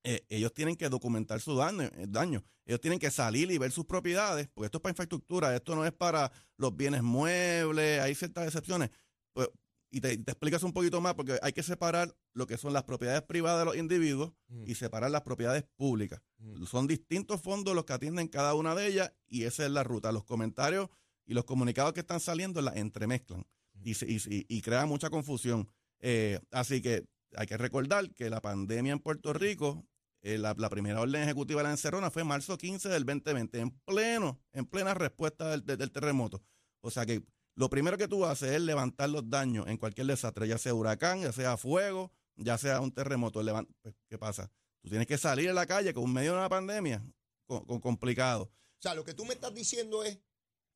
eh, 0.05 0.25
ellos 0.29 0.53
tienen 0.53 0.75
que 0.77 0.89
documentar 0.89 1.41
su 1.41 1.55
daño, 1.55 1.83
eh, 1.83 2.07
daño, 2.09 2.45
Ellos 2.65 2.81
tienen 2.81 2.99
que 2.99 3.11
salir 3.11 3.51
y 3.51 3.59
ver 3.59 3.71
sus 3.71 3.85
propiedades, 3.85 4.49
porque 4.49 4.67
esto 4.67 4.79
es 4.79 4.83
para 4.83 4.93
infraestructura, 4.93 5.55
esto 5.55 5.77
no 5.77 5.85
es 5.85 5.93
para 5.93 6.33
los 6.57 6.77
bienes 6.77 7.03
muebles, 7.03 8.01
hay 8.01 8.15
ciertas 8.15 8.47
excepciones. 8.47 8.91
Pues, 9.33 9.49
y 9.93 10.01
te, 10.01 10.13
explicas 10.13 10.63
un 10.63 10.73
poquito 10.73 11.01
más 11.01 11.15
porque 11.15 11.39
hay 11.43 11.53
que 11.53 11.63
separar 11.63 12.17
lo 12.33 12.47
que 12.47 12.57
son 12.57 12.73
las 12.73 12.85
propiedades 12.85 13.23
privadas 13.23 13.61
de 13.61 13.65
los 13.67 13.77
individuos 13.77 14.33
mm. 14.49 14.65
y 14.67 14.75
separar 14.75 15.11
las 15.11 15.23
propiedades 15.23 15.65
públicas. 15.77 16.21
Mm. 16.39 16.65
Son 16.65 16.87
distintos 16.87 17.41
fondos 17.41 17.75
los 17.75 17.85
que 17.85 17.93
atienden 17.93 18.27
cada 18.27 18.55
una 18.55 18.75
de 18.75 18.87
ellas 18.87 19.13
y 19.29 19.45
esa 19.45 19.65
es 19.67 19.71
la 19.71 19.85
ruta. 19.85 20.11
Los 20.11 20.25
comentarios 20.25 20.89
y 21.33 21.35
los 21.35 21.47
comunicados 21.47 21.95
que 21.95 22.01
están 22.01 22.21
saliendo 22.21 22.61
las 22.61 22.77
entremezclan 22.77 23.47
y, 23.83 23.93
y, 23.93 24.47
y, 24.49 24.61
crea 24.61 24.85
mucha 24.85 25.09
confusión. 25.09 25.67
Eh, 26.01 26.39
así 26.51 26.83
que 26.83 27.07
hay 27.35 27.47
que 27.47 27.57
recordar 27.57 28.13
que 28.13 28.29
la 28.29 28.43
pandemia 28.43 28.93
en 28.93 28.99
Puerto 28.99 29.33
Rico, 29.33 29.87
eh, 30.21 30.37
la, 30.37 30.55
primera 30.55 31.01
orden 31.01 31.23
ejecutiva 31.23 31.61
de 31.61 31.69
la 31.69 31.71
encerrona 31.71 32.11
fue 32.11 32.23
marzo 32.23 32.59
15 32.59 32.91
del 32.91 33.07
2020, 33.07 33.59
en 33.61 33.71
pleno, 33.71 34.43
en 34.53 34.67
plena 34.67 34.93
respuesta 34.93 35.57
del, 35.57 35.91
terremoto. 35.91 36.45
O 36.83 36.91
sea 36.91 37.07
que 37.07 37.23
lo 37.55 37.71
primero 37.71 37.97
que 37.97 38.09
tú 38.09 38.27
haces 38.27 38.51
es 38.51 38.61
levantar 38.61 39.09
los 39.09 39.29
daños 39.31 39.67
en 39.69 39.79
cualquier 39.79 40.09
desastre, 40.09 40.47
ya 40.47 40.59
sea 40.59 40.75
huracán, 40.75 41.23
ya 41.23 41.33
sea 41.33 41.57
fuego, 41.57 42.13
ya 42.37 42.59
sea 42.59 42.83
un 42.83 42.93
terremoto. 42.93 43.43
Pues, 43.81 43.95
¿Qué 44.11 44.19
pasa? 44.19 44.51
Tú 44.83 44.91
tienes 44.91 45.07
que 45.07 45.17
salir 45.17 45.49
a 45.49 45.55
la 45.55 45.65
calle 45.65 45.95
con 45.95 46.13
medio 46.13 46.33
de 46.33 46.39
una 46.41 46.51
pandemia, 46.51 47.03
con, 47.47 47.81
complicado. 47.81 48.45
O 48.45 48.83
sea, 48.83 48.95
lo 48.95 49.05
que 49.05 49.15
tú 49.15 49.25
me 49.25 49.33
estás 49.33 49.55
diciendo 49.55 50.05
es 50.05 50.19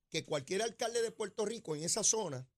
que 0.08 0.24
cualquier 0.24 0.62
alcalde 0.62 1.02
de 1.02 1.10
Puerto 1.10 1.44
Rico 1.44 1.74
en 1.74 1.82
esa 1.82 2.04
zona 2.04 2.48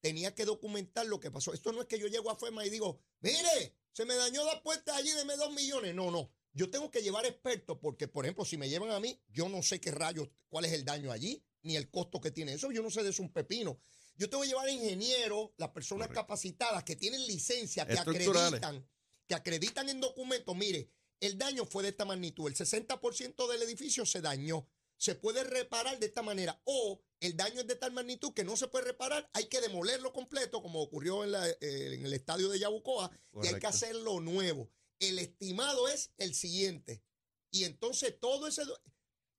tenía 0.00 0.34
que 0.34 0.44
documentar 0.44 1.06
lo 1.06 1.20
que 1.20 1.30
pasó. 1.30 1.52
Esto 1.52 1.72
no 1.72 1.80
es 1.80 1.86
que 1.86 1.98
yo 1.98 2.06
llego 2.06 2.30
a 2.30 2.36
FEMA 2.36 2.64
y 2.64 2.70
digo, 2.70 3.00
mire, 3.20 3.76
se 3.92 4.04
me 4.04 4.14
dañó 4.14 4.44
la 4.44 4.62
puerta 4.62 4.94
allí, 4.96 5.10
deme 5.10 5.36
dos 5.36 5.52
millones. 5.52 5.94
No, 5.94 6.10
no. 6.10 6.30
Yo 6.52 6.70
tengo 6.70 6.90
que 6.90 7.02
llevar 7.02 7.26
expertos 7.26 7.78
porque, 7.80 8.08
por 8.08 8.24
ejemplo, 8.24 8.44
si 8.44 8.56
me 8.56 8.68
llevan 8.68 8.90
a 8.90 9.00
mí, 9.00 9.20
yo 9.28 9.48
no 9.48 9.62
sé 9.62 9.80
qué 9.80 9.90
rayos, 9.90 10.28
cuál 10.48 10.64
es 10.64 10.72
el 10.72 10.84
daño 10.84 11.12
allí, 11.12 11.44
ni 11.62 11.76
el 11.76 11.90
costo 11.90 12.20
que 12.20 12.30
tiene. 12.30 12.52
Eso 12.52 12.70
yo 12.72 12.82
no 12.82 12.90
sé 12.90 13.02
de 13.02 13.10
eso 13.10 13.22
un 13.22 13.32
pepino. 13.32 13.80
Yo 14.16 14.28
te 14.28 14.36
voy 14.36 14.48
a 14.48 14.50
llevar 14.50 14.68
ingenieros, 14.68 15.50
las 15.56 15.70
personas 15.70 16.08
capacitadas 16.08 16.82
que 16.82 16.96
tienen 16.96 17.24
licencia, 17.26 17.86
que 17.86 17.98
acreditan, 17.98 18.88
que 19.28 19.34
acreditan 19.34 19.88
en 19.88 20.00
documentos. 20.00 20.56
Mire, 20.56 20.90
el 21.20 21.38
daño 21.38 21.64
fue 21.66 21.82
de 21.82 21.90
esta 21.90 22.04
magnitud. 22.04 22.48
El 22.48 22.56
60% 22.56 23.48
del 23.48 23.62
edificio 23.62 24.04
se 24.04 24.20
dañó. 24.20 24.68
Se 24.98 25.14
puede 25.14 25.44
reparar 25.44 25.98
de 25.98 26.06
esta 26.06 26.22
manera. 26.22 26.60
O 26.64 27.00
el 27.20 27.36
daño 27.36 27.60
es 27.60 27.66
de 27.66 27.76
tal 27.76 27.92
magnitud 27.92 28.32
que 28.34 28.44
no 28.44 28.56
se 28.56 28.68
puede 28.68 28.84
reparar. 28.84 29.28
Hay 29.32 29.46
que 29.46 29.60
demolerlo 29.60 30.12
completo, 30.12 30.60
como 30.60 30.82
ocurrió 30.82 31.24
en, 31.24 31.32
la, 31.32 31.48
eh, 31.48 31.56
en 31.94 32.04
el 32.04 32.12
estadio 32.12 32.48
de 32.48 32.58
Yabucoa, 32.58 33.10
y 33.42 33.46
hay 33.46 33.58
que 33.58 33.66
hacerlo 33.66 34.20
nuevo. 34.20 34.70
El 34.98 35.18
estimado 35.18 35.88
es 35.88 36.10
el 36.18 36.34
siguiente. 36.34 37.02
Y 37.50 37.64
entonces 37.64 38.18
todo 38.20 38.46
ese... 38.46 38.62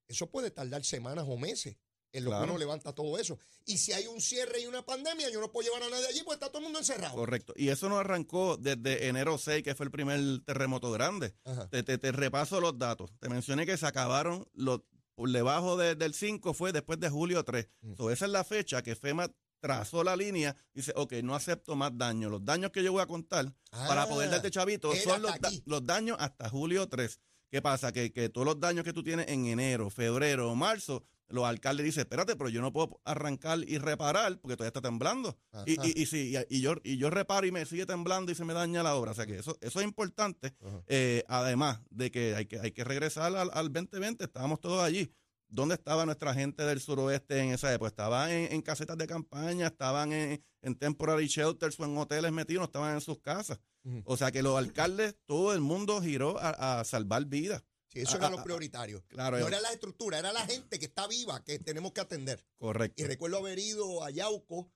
Eso 0.07 0.31
puede 0.31 0.49
tardar 0.49 0.83
semanas 0.83 1.25
o 1.27 1.37
meses 1.37 1.77
en 2.11 2.25
lo 2.25 2.31
que 2.31 2.43
uno 2.43 2.57
levanta 2.57 2.93
todo 2.93 3.17
eso. 3.17 3.37
Y 3.65 3.77
si 3.77 3.93
hay 3.93 4.07
un 4.07 4.19
cierre 4.19 4.61
y 4.61 4.65
una 4.65 4.83
pandemia, 4.83 5.29
yo 5.29 5.39
no 5.39 5.51
puedo 5.51 5.67
llevar 5.67 5.83
a 5.83 5.89
nadie 5.89 6.07
allí 6.07 6.21
porque 6.23 6.35
está 6.35 6.47
todo 6.47 6.59
el 6.59 6.63
mundo 6.63 6.79
encerrado. 6.79 7.15
Correcto. 7.15 7.53
Y 7.55 7.69
eso 7.69 7.87
no 7.89 7.99
arrancó 7.99 8.57
desde 8.57 9.07
enero 9.07 9.37
6, 9.37 9.63
que 9.63 9.75
fue 9.75 9.85
el 9.85 9.91
primer 9.91 10.19
terremoto 10.45 10.91
grande. 10.91 11.35
Te, 11.69 11.83
te, 11.83 12.11
repaso 12.11 12.59
los 12.59 12.77
datos. 12.77 13.11
Te 13.19 13.29
mencioné 13.29 13.65
que 13.65 13.77
se 13.77 13.85
acabaron 13.85 14.47
los 14.53 14.81
por 15.19 15.29
debajo 15.31 15.75
del 15.75 16.13
5 16.13 16.53
fue 16.53 16.71
después 16.71 16.97
de 16.97 17.09
julio 17.09 17.43
3. 17.43 17.67
Mm. 17.81 18.09
esa 18.09 18.25
es 18.25 18.31
la 18.31 18.45
fecha 18.45 18.81
que 18.81 18.95
FEMA 18.95 19.29
trazó 19.59 20.01
la 20.01 20.15
línea 20.15 20.55
y 20.73 20.79
dice, 20.79 20.93
ok, 20.95 21.11
no 21.23 21.35
acepto 21.35 21.75
más 21.75 21.91
daños. 21.97 22.31
Los 22.31 22.45
daños 22.45 22.71
que 22.71 22.81
yo 22.81 22.93
voy 22.93 23.01
a 23.01 23.05
contar 23.05 23.53
para 23.69 24.07
poder 24.07 24.29
ah, 24.29 24.31
darte 24.31 24.49
chavito 24.49 24.95
son 24.95 25.21
los, 25.21 25.33
los, 25.65 25.85
daños 25.85 26.15
hasta 26.21 26.47
julio 26.47 26.87
3. 26.87 27.19
¿Qué 27.49 27.61
pasa? 27.61 27.91
Que, 27.91 28.11
que 28.11 28.29
todos 28.29 28.45
los 28.45 28.59
daños 28.59 28.83
que 28.83 28.93
tú 28.93 29.03
tienes 29.03 29.27
en 29.27 29.45
enero, 29.45 29.89
febrero 29.89 30.51
o 30.51 30.55
marzo, 30.55 31.03
los 31.29 31.45
alcaldes 31.45 31.85
dicen, 31.85 32.01
espérate, 32.01 32.35
pero 32.35 32.49
yo 32.49 32.61
no 32.61 32.73
puedo 32.73 32.99
arrancar 33.05 33.59
y 33.67 33.77
reparar 33.77 34.39
porque 34.39 34.55
todavía 34.55 34.69
está 34.69 34.81
temblando. 34.81 35.37
Y, 35.65 35.73
y, 35.73 36.01
y, 36.01 36.05
sí, 36.05 36.35
y, 36.49 36.61
yo, 36.61 36.75
y 36.83 36.97
yo 36.97 37.09
reparo 37.09 37.45
y 37.45 37.51
me 37.51 37.65
sigue 37.65 37.85
temblando 37.85 38.31
y 38.31 38.35
se 38.35 38.45
me 38.45 38.53
daña 38.53 38.83
la 38.83 38.95
obra. 38.95 39.11
O 39.11 39.13
sea 39.13 39.25
que 39.25 39.37
eso, 39.37 39.57
eso 39.61 39.79
es 39.79 39.85
importante. 39.85 40.55
Eh, 40.87 41.23
además 41.27 41.81
de 41.89 42.11
que 42.11 42.35
hay 42.35 42.45
que, 42.45 42.59
hay 42.59 42.71
que 42.71 42.83
regresar 42.83 43.35
al, 43.35 43.49
al 43.53 43.71
2020, 43.71 44.23
estábamos 44.23 44.59
todos 44.59 44.83
allí. 44.83 45.11
¿Dónde 45.49 45.75
estaba 45.75 46.05
nuestra 46.05 46.33
gente 46.33 46.63
del 46.63 46.79
suroeste 46.79 47.39
en 47.39 47.51
esa 47.51 47.73
época? 47.73 47.89
Estaban 47.89 48.29
en, 48.29 48.61
casetas 48.61 48.97
de 48.97 49.07
campaña, 49.07 49.67
estaban 49.67 50.13
en, 50.13 50.43
en, 50.61 50.75
temporary 50.75 51.27
shelters 51.27 51.79
o 51.79 51.85
en 51.85 51.97
hoteles 51.97 52.31
metidos, 52.31 52.65
estaban 52.65 52.93
en 52.93 53.01
sus 53.01 53.19
casas. 53.19 53.59
O 54.05 54.17
sea 54.17 54.31
que 54.31 54.43
los 54.43 54.57
alcaldes, 54.57 55.15
todo 55.25 55.53
el 55.53 55.61
mundo 55.61 56.01
giró 56.01 56.37
a, 56.39 56.83
salvar 56.83 57.25
vidas. 57.25 57.63
Sí, 57.87 58.01
eso 58.01 58.17
era 58.17 58.29
lo 58.29 58.43
prioritario. 58.43 59.03
Claro, 59.07 59.39
no 59.39 59.47
era 59.47 59.59
la 59.61 59.71
estructura, 59.71 60.19
era 60.19 60.31
la 60.31 60.45
gente 60.45 60.77
que 60.77 60.85
está 60.85 61.07
viva 61.07 61.43
que 61.43 61.57
tenemos 61.57 61.91
que 61.91 62.01
atender. 62.01 62.45
Correcto. 62.59 63.01
Y 63.01 63.07
recuerdo 63.07 63.37
haber 63.37 63.57
ido 63.57 64.03
a 64.03 64.11
Yauco, 64.11 64.71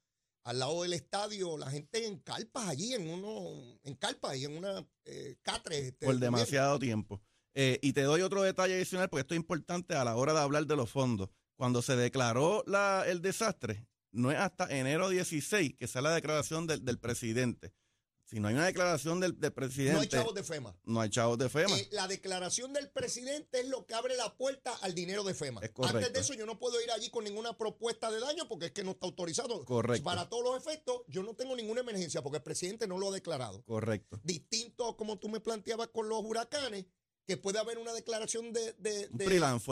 al 0.46 0.60
lado 0.60 0.82
del 0.82 0.94
estadio, 0.94 1.58
la 1.58 1.70
gente 1.70 2.08
en 2.08 2.18
carpas 2.20 2.68
allí, 2.68 2.94
en 2.96 3.08
uno, 3.08 3.80
en 3.84 3.96
carpas 3.96 4.36
y 4.38 4.46
en 4.46 4.58
una 4.58 4.86
eh, 5.06 5.38
catre. 5.44 5.90
Este, 5.90 6.08
Por 6.08 6.18
demasiado 6.18 6.80
tiempo. 6.80 7.22
Eh, 7.56 7.80
y 7.82 7.94
te 7.94 8.02
doy 8.02 8.22
otro 8.22 8.42
detalle 8.42 8.76
adicional 8.76 9.10
porque 9.10 9.22
esto 9.22 9.34
es 9.34 9.40
importante 9.40 9.96
a 9.96 10.04
la 10.04 10.16
hora 10.16 10.34
de 10.34 10.40
hablar 10.40 10.66
de 10.66 10.76
los 10.76 10.90
fondos. 10.90 11.30
Cuando 11.56 11.82
se 11.82 11.96
declaró 11.96 12.64
la, 12.66 13.04
el 13.08 13.22
desastre, 13.22 13.88
no 14.12 14.32
es 14.32 14.38
hasta 14.38 14.68
enero 14.76 15.10
16 15.10 15.76
que 15.78 15.88
sale 15.88 16.10
la 16.10 16.16
declaración 16.16 16.68
del, 16.68 16.84
del 16.84 17.00
presidente. 17.00 17.74
Si 18.34 18.40
no 18.40 18.48
hay 18.48 18.56
una 18.56 18.66
declaración 18.66 19.20
del, 19.20 19.36
presidente. 19.36 19.94
No 19.94 20.00
hay 20.00 20.08
chavos 20.08 20.34
de 20.34 20.44
FEMA. 20.44 20.76
No 20.86 21.02
hay 21.02 21.10
chavos 21.12 21.38
de 21.38 21.50
FEMA. 21.50 21.78
Eh, 21.78 21.88
la 21.92 22.08
declaración 22.08 22.74
del 22.74 22.90
presidente 22.90 23.60
es 23.60 23.68
lo 23.68 23.86
que 23.86 23.94
abre 23.94 24.16
la 24.18 24.36
puerta 24.36 24.74
al 24.82 24.96
dinero 24.96 25.24
de 25.24 25.36
FEMA. 25.36 25.62
Antes 25.62 26.14
de 26.14 26.20
eso, 26.20 26.34
yo 26.34 26.48
no 26.48 26.58
puedo 26.58 26.82
ir 26.82 26.90
allí 26.90 27.12
con 27.12 27.26
ninguna 27.26 27.56
propuesta 27.56 28.10
de 28.10 28.20
daño 28.20 28.48
porque 28.48 28.68
es 28.68 28.72
que 28.72 28.84
no 28.84 28.92
está 28.92 29.06
autorizado. 29.06 29.64
Correcto. 29.66 30.04
Para 30.04 30.30
todos 30.30 30.44
los 30.44 30.58
efectos, 30.58 31.02
yo 31.08 31.22
no 31.22 31.36
tengo 31.36 31.56
ninguna 31.56 31.82
emergencia 31.82 32.24
porque 32.24 32.38
el 32.38 32.44
presidente 32.44 32.88
no 32.88 32.98
lo 32.98 33.10
ha 33.10 33.14
declarado. 33.14 33.64
Correcto. 33.66 34.20
Distinto 34.24 34.98
como 34.98 35.20
tú 35.20 35.30
me 35.30 35.40
planteabas 35.40 35.90
con 35.90 36.10
los 36.10 36.24
huracanes, 36.24 36.86
que 37.26 37.38
puede 37.38 37.60
haber 37.60 37.78
una 37.78 37.94
declaración 37.94 38.52
de... 38.52 38.74
de, 38.80 39.08
de 39.12 39.26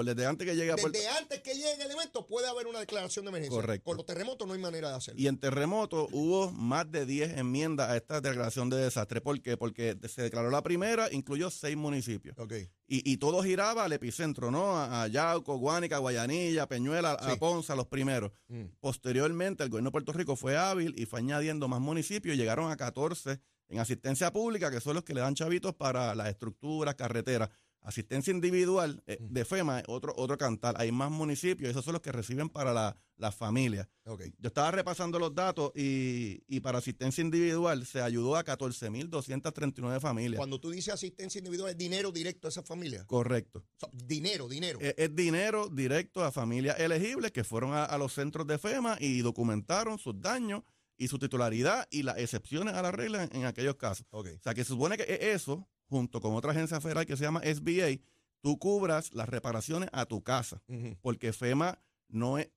desde 0.05 0.25
antes 0.25 0.48
que 0.48 0.55
llegue 0.55 0.72
a 0.72 0.75
Desde 0.75 1.08
antes 1.10 1.41
que 1.41 1.53
llegue 1.53 1.84
el 1.84 1.91
evento 1.91 2.25
puede 2.25 2.48
haber 2.48 2.67
una 2.67 2.79
declaración 2.79 3.25
de 3.25 3.29
emergencia. 3.29 3.55
Correcto. 3.55 3.86
Con 3.86 3.98
los 3.98 4.05
terremotos 4.05 4.48
no 4.48 4.53
hay 4.53 4.60
manera 4.60 4.89
de 4.89 4.96
hacerlo. 4.96 5.20
Y 5.20 5.27
en 5.27 5.38
terremoto 5.38 6.08
hubo 6.12 6.51
más 6.51 6.89
de 6.91 7.05
10 7.05 7.38
enmiendas 7.38 7.89
a 7.89 7.98
esta 7.98 8.22
declaración 8.22 8.70
de 8.70 8.77
desastre. 8.77 9.22
¿Por 9.22 9.41
qué? 9.41 9.58
Porque 9.58 9.98
se 10.08 10.22
declaró 10.22 10.50
la 10.50 10.63
primera, 10.63 11.12
incluyó 11.12 11.50
seis 11.50 11.75
municipios. 11.75 12.38
Okay. 12.38 12.70
Y, 12.88 13.10
y 13.10 13.17
todo 13.17 13.43
giraba 13.43 13.86
al 13.86 13.93
epicentro, 13.93 14.51
¿no? 14.51 14.77
A, 14.77 15.08
Yauco, 15.08 15.58
Guánica, 15.58 15.98
Guayanilla, 15.98 16.67
Peñuela, 16.67 17.13
a 17.13 17.36
Ponza, 17.36 17.75
los 17.75 17.88
primeros. 17.88 18.31
Mm. 18.48 18.65
Posteriormente, 18.79 19.63
el 19.63 19.70
gobierno 19.70 19.89
de 19.89 19.93
Puerto 19.93 20.13
Rico 20.13 20.36
fue 20.36 20.58
hábil 20.58 20.93
y 20.98 21.05
fue 21.05 21.20
añadiendo 21.20 21.67
más 21.67 21.81
municipios 21.81 22.36
y 22.36 22.38
llegaron 22.38 22.72
a 22.72 22.77
14 22.77 23.39
en 23.71 23.79
asistencia 23.79 24.31
pública, 24.31 24.69
que 24.69 24.81
son 24.81 24.95
los 24.95 25.03
que 25.03 25.13
le 25.13 25.21
dan 25.21 25.33
chavitos 25.33 25.73
para 25.73 26.13
las 26.13 26.27
estructuras, 26.27 26.95
carreteras. 26.95 27.49
Asistencia 27.83 28.29
individual 28.29 29.01
eh, 29.07 29.17
de 29.19 29.43
FEMA, 29.43 29.81
otro, 29.87 30.13
otro 30.15 30.37
cantar. 30.37 30.75
Hay 30.77 30.91
más 30.91 31.09
municipios, 31.09 31.71
esos 31.71 31.83
son 31.83 31.93
los 31.93 32.01
que 32.03 32.11
reciben 32.11 32.47
para 32.47 32.73
la, 32.73 32.95
la 33.17 33.31
familia. 33.31 33.89
Yo 34.05 34.47
estaba 34.47 34.69
repasando 34.69 35.17
los 35.17 35.33
datos 35.33 35.71
y, 35.73 36.43
y 36.47 36.59
para 36.59 36.77
asistencia 36.77 37.23
individual 37.23 37.83
se 37.87 38.01
ayudó 38.01 38.35
a 38.35 38.43
14.239 38.45 39.99
familias. 39.99 40.37
Cuando 40.37 40.59
tú 40.59 40.69
dices 40.69 40.93
asistencia 40.93 41.39
individual, 41.39 41.71
¿es 41.71 41.77
dinero 41.77 42.11
directo 42.11 42.47
a 42.47 42.49
esa 42.49 42.61
familia? 42.61 43.03
Correcto. 43.07 43.63
dinero, 43.91 44.47
dinero. 44.47 44.77
Es, 44.79 45.15
dinero 45.15 45.67
directo 45.67 46.23
a 46.23 46.31
familias 46.31 46.79
elegibles 46.79 47.31
que 47.31 47.43
fueron 47.43 47.73
a, 47.73 47.85
a 47.85 47.97
los 47.97 48.13
centros 48.13 48.45
de 48.45 48.59
FEMA 48.59 48.97
y 48.99 49.21
documentaron 49.21 49.97
sus 49.97 50.21
daños 50.21 50.61
y 51.01 51.08
su 51.08 51.17
titularidad 51.17 51.88
y 51.89 52.03
las 52.03 52.20
excepciones 52.20 52.75
a 52.75 52.81
la 52.84 52.91
regla 52.91 53.27
en, 53.31 53.46
aquellos 53.46 53.75
casos. 53.75 54.05
O 54.12 54.24
sea, 54.24 54.53
que 54.53 54.63
se 54.63 54.67
supone 54.67 54.98
que 54.98 55.31
eso, 55.34 55.67
junto 55.88 56.22
con 56.22 56.36
otra 56.36 56.51
agencia 56.51 56.79
federal 56.79 57.08
que 57.08 57.17
se 57.17 57.24
llama 57.24 57.41
SBA, 57.41 58.00
tú 58.39 58.60
cubras 58.60 59.12
las 59.15 59.27
reparaciones 59.27 59.89
a 59.93 60.05
tu 60.05 60.22
casa, 60.22 60.62
porque 61.01 61.34
FEMA 61.34 61.79
no 62.08 62.38
es, 62.38 62.50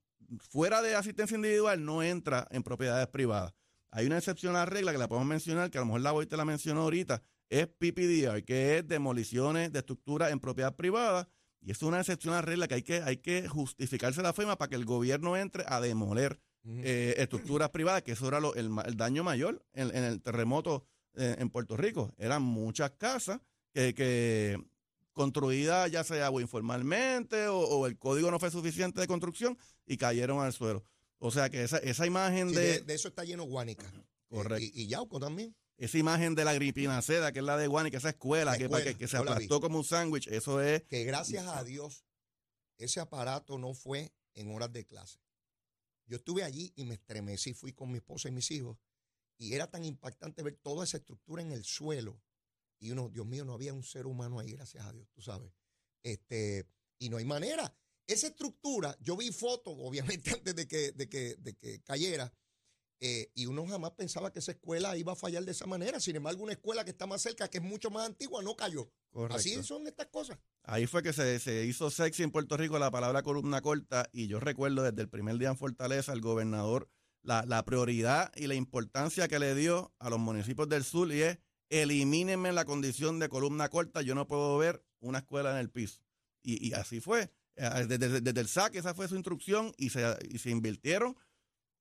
fuera 0.47 0.83
de 0.83 0.93
asistencia 0.93 1.33
individual 1.33 1.83
no 1.83 2.03
entra 2.03 2.47
en 2.51 2.61
propiedades 2.61 3.07
privadas. 3.07 3.55
Hay 3.89 4.05
una 4.05 4.19
excepción 4.19 4.55
a 4.55 4.59
la 4.59 4.65
regla 4.67 4.91
que 4.91 4.99
la 4.99 5.07
podemos 5.07 5.27
mencionar, 5.27 5.71
que 5.71 5.79
a 5.79 5.81
lo 5.81 5.87
mejor 5.87 6.01
la 6.01 6.11
voy 6.11 6.27
te 6.27 6.37
la 6.37 6.45
mencionó 6.45 6.81
ahorita, 6.81 7.23
es 7.49 7.65
PPDR, 7.65 8.43
que 8.43 8.77
es 8.77 8.87
demoliciones 8.87 9.71
de 9.71 9.79
estructuras 9.79 10.31
en 10.31 10.39
propiedad 10.39 10.75
privada, 10.75 11.27
y 11.61 11.71
es 11.71 11.81
una 11.81 11.99
excepción 11.99 12.35
a 12.35 12.37
la 12.37 12.41
regla 12.43 12.67
que 12.67 12.75
hay 12.75 12.83
que, 12.83 13.01
hay 13.01 13.17
que 13.17 13.47
justificarse 13.47 14.21
la 14.21 14.33
FEMA 14.33 14.55
para 14.55 14.69
que 14.69 14.75
el 14.75 14.85
gobierno 14.85 15.35
entre 15.35 15.63
a 15.65 15.81
demoler 15.81 16.39
eh, 16.67 17.15
estructuras 17.17 17.69
privadas, 17.69 18.03
que 18.03 18.13
eso 18.13 18.27
era 18.27 18.39
el, 18.55 18.97
daño 18.97 19.23
mayor 19.23 19.63
en, 19.73 19.95
el 19.95 20.21
terremoto 20.21 20.85
eh, 21.13 21.35
en 21.39 21.49
Puerto 21.49 21.77
Rico. 21.77 22.13
Eran 22.17 22.41
muchas 22.41 22.91
casas 22.91 23.39
que, 23.73 24.57
construidas 25.13 25.91
ya 25.91 26.03
sea 26.03 26.29
o 26.29 26.41
informalmente 26.41 27.47
o, 27.47 27.85
el 27.87 27.97
código 27.97 28.31
no 28.31 28.39
fue 28.39 28.51
suficiente 28.51 28.99
de 28.99 29.07
construcción 29.07 29.57
y 29.85 29.97
cayeron 29.97 30.41
al 30.41 30.53
suelo. 30.53 30.83
O 31.19 31.31
sea 31.31 31.49
que 31.49 31.63
esa, 31.63 31.77
esa 31.77 32.05
imagen 32.05 32.51
de, 32.51 32.81
de, 32.81 32.93
eso 32.93 33.07
está 33.07 33.23
lleno 33.23 33.43
Guánica. 33.43 33.85
Correcto. 34.27 34.65
y, 34.73 34.87
Yauco 34.87 35.19
también. 35.19 35.55
Esa 35.77 35.97
imagen 35.97 36.35
de 36.35 36.45
la 36.45 36.53
gripina 36.53 37.01
seda, 37.01 37.31
que 37.31 37.39
es 37.39 37.45
la 37.45 37.57
de 37.57 37.67
Guánica, 37.67 37.97
esa 37.97 38.09
escuela, 38.09 38.57
que, 38.57 38.69
que, 38.69 38.95
que, 38.95 39.07
se 39.07 39.17
aplastó 39.17 39.59
como 39.59 39.77
un 39.77 39.83
sándwich, 39.83 40.27
eso 40.27 40.61
es... 40.61 40.83
Que 40.83 41.03
gracias 41.03 41.45
a 41.47 41.63
Dios 41.65 42.05
ese 42.77 42.99
aparato 42.99 43.57
no 43.57 43.73
fue 43.73 44.11
en 44.33 44.53
horas 44.53 44.71
de 44.71 44.85
clase. 44.85 45.19
Yo 46.07 46.17
estuve 46.17 46.43
allí 46.43 46.71
y 46.75 46.85
me 46.85 46.95
estremecí, 46.95 47.53
fui 47.53 47.73
con 47.73 47.91
mi 47.91 47.97
esposa 47.97 48.29
y 48.29 48.31
mis 48.31 48.49
hijos, 48.51 48.77
y 49.37 49.53
era 49.53 49.69
tan 49.69 49.83
impactante 49.83 50.43
ver 50.43 50.57
toda 50.57 50.83
esa 50.83 50.97
estructura 50.97 51.41
en 51.41 51.51
el 51.51 51.63
suelo. 51.63 52.21
Y 52.79 52.91
uno, 52.91 53.09
Dios 53.09 53.25
mío, 53.25 53.45
no 53.45 53.53
había 53.53 53.73
un 53.73 53.83
ser 53.83 54.05
humano 54.05 54.39
ahí, 54.39 54.51
gracias 54.51 54.85
a 54.85 54.93
Dios, 54.93 55.07
tú 55.11 55.21
sabes. 55.21 55.51
Este, 56.03 56.67
y 56.99 57.09
no 57.09 57.17
hay 57.17 57.25
manera. 57.25 57.75
Esa 58.07 58.27
estructura, 58.27 58.95
yo 59.01 59.17
vi 59.17 59.31
fotos, 59.31 59.75
obviamente, 59.77 60.31
antes 60.33 60.55
de 60.55 60.67
que, 60.67 60.91
de 60.91 61.09
que, 61.09 61.35
de 61.35 61.55
que 61.55 61.81
cayera, 61.81 62.31
eh, 63.01 63.29
y 63.33 63.45
uno 63.45 63.67
jamás 63.67 63.91
pensaba 63.91 64.31
que 64.31 64.39
esa 64.39 64.53
escuela 64.53 64.95
iba 64.95 65.13
a 65.13 65.15
fallar 65.15 65.43
de 65.43 65.51
esa 65.51 65.65
manera. 65.65 65.99
Sin 65.99 66.15
embargo, 66.15 66.43
una 66.43 66.53
escuela 66.53 66.85
que 66.85 66.91
está 66.91 67.05
más 67.05 67.21
cerca, 67.21 67.49
que 67.49 67.57
es 67.57 67.63
mucho 67.63 67.89
más 67.89 68.05
antigua, 68.05 68.41
no 68.41 68.55
cayó. 68.55 68.89
Así 69.29 69.61
son 69.63 69.87
estas 69.87 70.07
cosas. 70.07 70.37
Ahí 70.63 70.87
fue 70.87 71.03
que 71.03 71.13
se, 71.13 71.65
hizo 71.65 71.89
sexy 71.89 72.23
en 72.23 72.31
Puerto 72.31 72.57
Rico 72.57 72.79
la 72.79 72.91
palabra 72.91 73.23
columna 73.23 73.61
corta 73.61 74.09
y 74.11 74.27
yo 74.27 74.39
recuerdo 74.39 74.83
desde 74.83 75.01
el 75.01 75.09
primer 75.09 75.37
día 75.37 75.49
en 75.49 75.57
Fortaleza 75.57 76.11
el 76.11 76.21
gobernador 76.21 76.89
la, 77.21 77.63
prioridad 77.65 78.31
y 78.35 78.47
la 78.47 78.55
importancia 78.55 79.27
que 79.27 79.39
le 79.39 79.55
dio 79.55 79.93
a 79.99 80.09
los 80.09 80.19
municipios 80.19 80.69
del 80.69 80.83
sur 80.83 81.11
y 81.11 81.21
es 81.21 81.39
elimínenme 81.69 82.51
la 82.51 82.65
condición 82.65 83.19
de 83.19 83.29
columna 83.29 83.69
corta, 83.69 84.01
yo 84.01 84.13
no 84.15 84.27
puedo 84.27 84.57
ver 84.57 84.83
una 84.99 85.19
escuela 85.19 85.51
en 85.51 85.57
el 85.57 85.69
piso. 85.69 86.01
Y, 86.43 86.73
así 86.73 86.99
fue. 86.99 87.31
Eh, 87.55 87.85
desde, 87.87 88.21
desde, 88.21 88.39
el 88.39 88.47
saque 88.47 88.77
esa 88.77 88.93
fue 88.93 89.07
su 89.07 89.15
instrucción 89.15 89.73
y 89.77 89.89
se, 89.89 90.03
y 90.29 90.37
se 90.37 90.51
invirtieron 90.51 91.17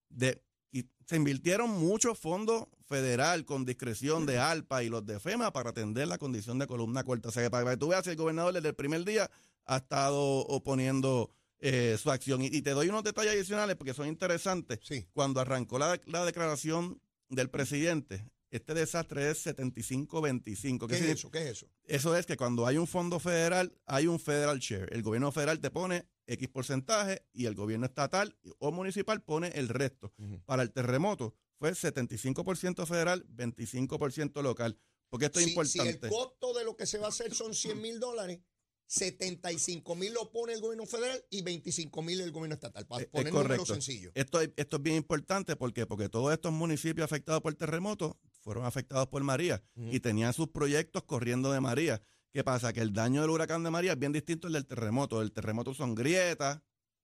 de 0.09 0.43
y 0.75 0.89
se 1.07 1.17
invirtieron 1.17 1.71
muchos 1.71 2.19
fondos 2.19 2.67
federal 2.87 3.45
con 3.45 3.65
discreción 3.65 4.27
de 4.27 4.39
ALPA 4.39 4.83
y 4.83 4.89
los 4.89 5.07
de 5.07 5.21
FEMA 5.21 5.53
para 5.53 5.71
atender 5.71 6.09
la 6.09 6.19
condición 6.19 6.59
de 6.59 6.67
columna 6.67 7.05
corta. 7.05 7.29
O 7.29 7.33
sea, 7.33 7.45
que 7.45 7.51
para 7.51 7.71
que 7.71 7.77
tú 7.77 7.89
veas, 7.89 8.07
el 8.09 8.17
gobernador 8.17 8.53
desde 8.53 8.69
el 8.71 8.75
primer 8.75 9.05
día 9.05 9.31
ha 9.67 9.77
estado 9.77 10.21
oponiendo 10.21 11.31
eh, 11.61 11.97
su 11.97 12.11
acción. 12.11 12.43
Y, 12.43 12.47
y 12.47 12.63
te 12.63 12.71
doy 12.71 12.89
unos 12.89 13.05
detalles 13.05 13.35
adicionales 13.35 13.77
porque 13.77 13.95
son 13.95 14.09
interesantes. 14.09 14.81
Sí. 14.83 15.07
Cuando 15.13 15.41
arrancó 15.41 15.79
la, 15.79 16.01
la 16.07 16.25
declaración 16.25 17.01
del 17.29 17.49
presidente, 17.51 18.27
este 18.57 18.73
desastre 18.73 19.31
es 19.31 19.45
75-25. 19.47 20.87
¿Qué 20.87 20.95
es 20.95 21.03
eso? 21.03 21.31
¿Qué 21.31 21.39
es 21.43 21.51
eso? 21.51 21.67
Eso 21.85 22.17
es 22.17 22.25
que 22.27 22.37
cuando 22.37 22.67
hay 22.67 22.77
un 22.79 22.87
fondo 22.87 23.19
federal, 23.19 23.77
hay 23.87 24.07
un 24.07 24.21
federal 24.21 24.59
share. 24.61 24.89
El 24.93 25.03
gobierno 25.03 25.33
federal 25.33 25.59
te 25.61 25.71
pone 25.71 26.07
X 26.27 26.49
porcentaje 26.49 27.27
y 27.33 27.47
el 27.47 27.55
gobierno 27.55 27.87
estatal 27.87 28.37
o 28.59 28.71
municipal 28.71 29.23
pone 29.23 29.49
el 29.49 29.69
resto. 29.69 30.13
Para 30.47 30.63
el 30.63 30.73
terremoto 30.73 31.35
fue 31.59 31.73
75% 31.73 32.87
federal, 32.87 33.27
25% 33.29 34.43
local. 34.43 34.79
Porque 35.11 35.27
esto 35.27 35.39
es 35.41 35.47
Si- 35.47 35.51
Si 35.53 35.79
importante. 35.79 36.07
el 36.07 36.13
costo 36.13 36.55
de 36.55 36.65
lo 36.65 36.77
que 36.77 36.87
se 36.87 36.99
va 36.99 37.07
a 37.07 37.09
hacer 37.11 37.35
son 37.35 37.55
100 37.55 37.81
mil 37.81 38.01
dólares, 38.01 38.41
75 38.87 39.95
mil 39.97 40.13
lo 40.13 40.31
pone 40.31 40.53
el 40.53 40.61
gobierno 40.61 40.87
federal 40.87 41.23
y 41.31 41.43
25 41.43 42.03
mil 42.03 42.21
el 42.21 42.33
gobierno 42.33 42.55
estatal. 42.55 42.87
Para 42.87 43.03
Es- 43.03 43.07
es 43.07 43.11
poner 43.13 43.33
números 43.33 43.59
correcto. 43.59 43.75
sencillos. 43.75 44.13
Esto, 44.15 44.41
es- 44.41 44.51
esto 44.57 44.77
es 44.77 44.83
bien 44.83 44.97
importante 44.97 45.57
porque, 45.57 45.87
porque 45.87 46.09
todos 46.09 46.33
estos 46.33 46.53
municipios 46.53 47.05
afectados 47.05 47.41
por 47.43 47.53
el 47.53 47.57
terremoto 47.57 48.19
fueron 48.43 48.65
afectados 48.65 49.09
por 49.09 49.23
María 49.23 49.63
y 49.77 50.01
tenían 50.01 50.33
sus 50.33 50.49
proyectos 50.49 51.03
corriendo 51.05 51.51
de 51.53 51.61
María. 51.61 52.03
¿Qué 52.33 52.43
pasa? 52.45 52.73
Que 52.73 52.81
el 52.81 52.93
daño 52.93 53.21
del 53.23 53.31
huracán 53.31 53.63
de 53.63 53.71
María 53.71 53.93
es 53.93 53.99
bien 53.99 54.13
distinto 54.13 54.49
al 54.49 54.53
del 54.55 54.67
terremoto. 54.67 55.23
El 55.23 55.33
terremoto 55.33 55.73
son 55.73 55.95
grietas. 55.95 56.61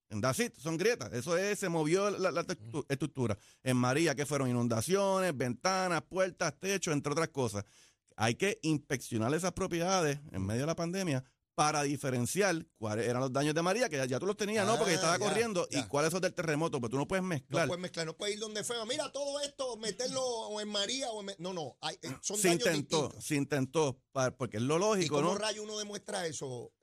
En 0.09 0.21
Dacit 0.21 0.57
son 0.57 0.77
grietas. 0.77 1.13
Eso 1.13 1.37
es, 1.39 1.57
se 1.61 1.69
movió 1.69 2.11
la, 2.11 2.45
estructura. 2.89 3.39
En 3.63 3.77
María, 3.77 4.17
que 4.17 4.27
fueron 4.27 4.51
inundaciones, 4.51 5.37
ventanas, 5.37 6.03
puertas, 6.03 6.59
techos, 6.59 6.93
entre 6.93 7.13
otras 7.13 7.29
cosas. 7.29 7.65
Hay 8.17 8.35
que 8.35 8.59
inspeccionar 8.63 9.33
esas 9.35 9.53
propiedades 9.53 10.19
en 10.33 10.45
medio 10.45 10.63
de 10.63 10.67
la 10.67 10.75
pandemia 10.75 11.25
para 11.61 11.83
diferenciar 11.83 12.57
cuáles 12.79 13.07
eran 13.07 13.21
los 13.21 13.31
daños 13.35 13.55
de 13.55 13.61
María, 13.61 13.91
que 13.91 13.97
ya, 13.99 14.07
ya 14.07 14.19
tú 14.19 14.25
los 14.25 14.35
tenías, 14.35 14.67
¿no? 14.67 14.79
Porque 14.79 14.93
Ah, 14.93 14.95
estaba 14.95 15.19
ya, 15.19 15.25
corriendo, 15.27 15.69
ya. 15.69 15.81
y 15.81 15.83
cuáles 15.89 16.11
son 16.11 16.23
del 16.23 16.33
terremoto, 16.33 16.81
pero 16.81 16.89
tú 16.89 16.97
no 16.97 17.07
puedes 17.07 17.23
No 17.23 17.29
mezclar. 17.29 17.67
puedes 17.69 17.83
mezclar, 17.83 18.07
no 18.07 18.17
puedes 18.17 18.37
ir 18.37 18.41
donde 18.41 18.65
fue. 18.65 18.77
Mira, 18.87 19.13
todo 19.13 19.39
esto, 19.43 19.77
meterlo 19.77 20.59
en 20.59 20.69
María 20.71 21.11
o 21.11 21.21
en... 21.21 21.37
No, 21.39 21.53
no, 21.53 21.77
hay- 21.83 21.97
eh, 22.01 22.17
son 22.23 22.39
se 22.39 22.49
daños 22.49 22.65
intentó, 22.67 23.03
distintos. 23.03 23.25
se 23.27 23.35
intentó, 23.35 24.01
porque 24.39 24.57
es 24.57 24.63
lo 24.63 24.77
¿Y 24.77 24.81
lógico, 24.81 25.17
cómo 25.17 25.33
¿no? 25.33 25.39
rayo 25.39 25.63
uno 25.63 25.79
demuestra 25.79 26.25
eso? 26.27 26.73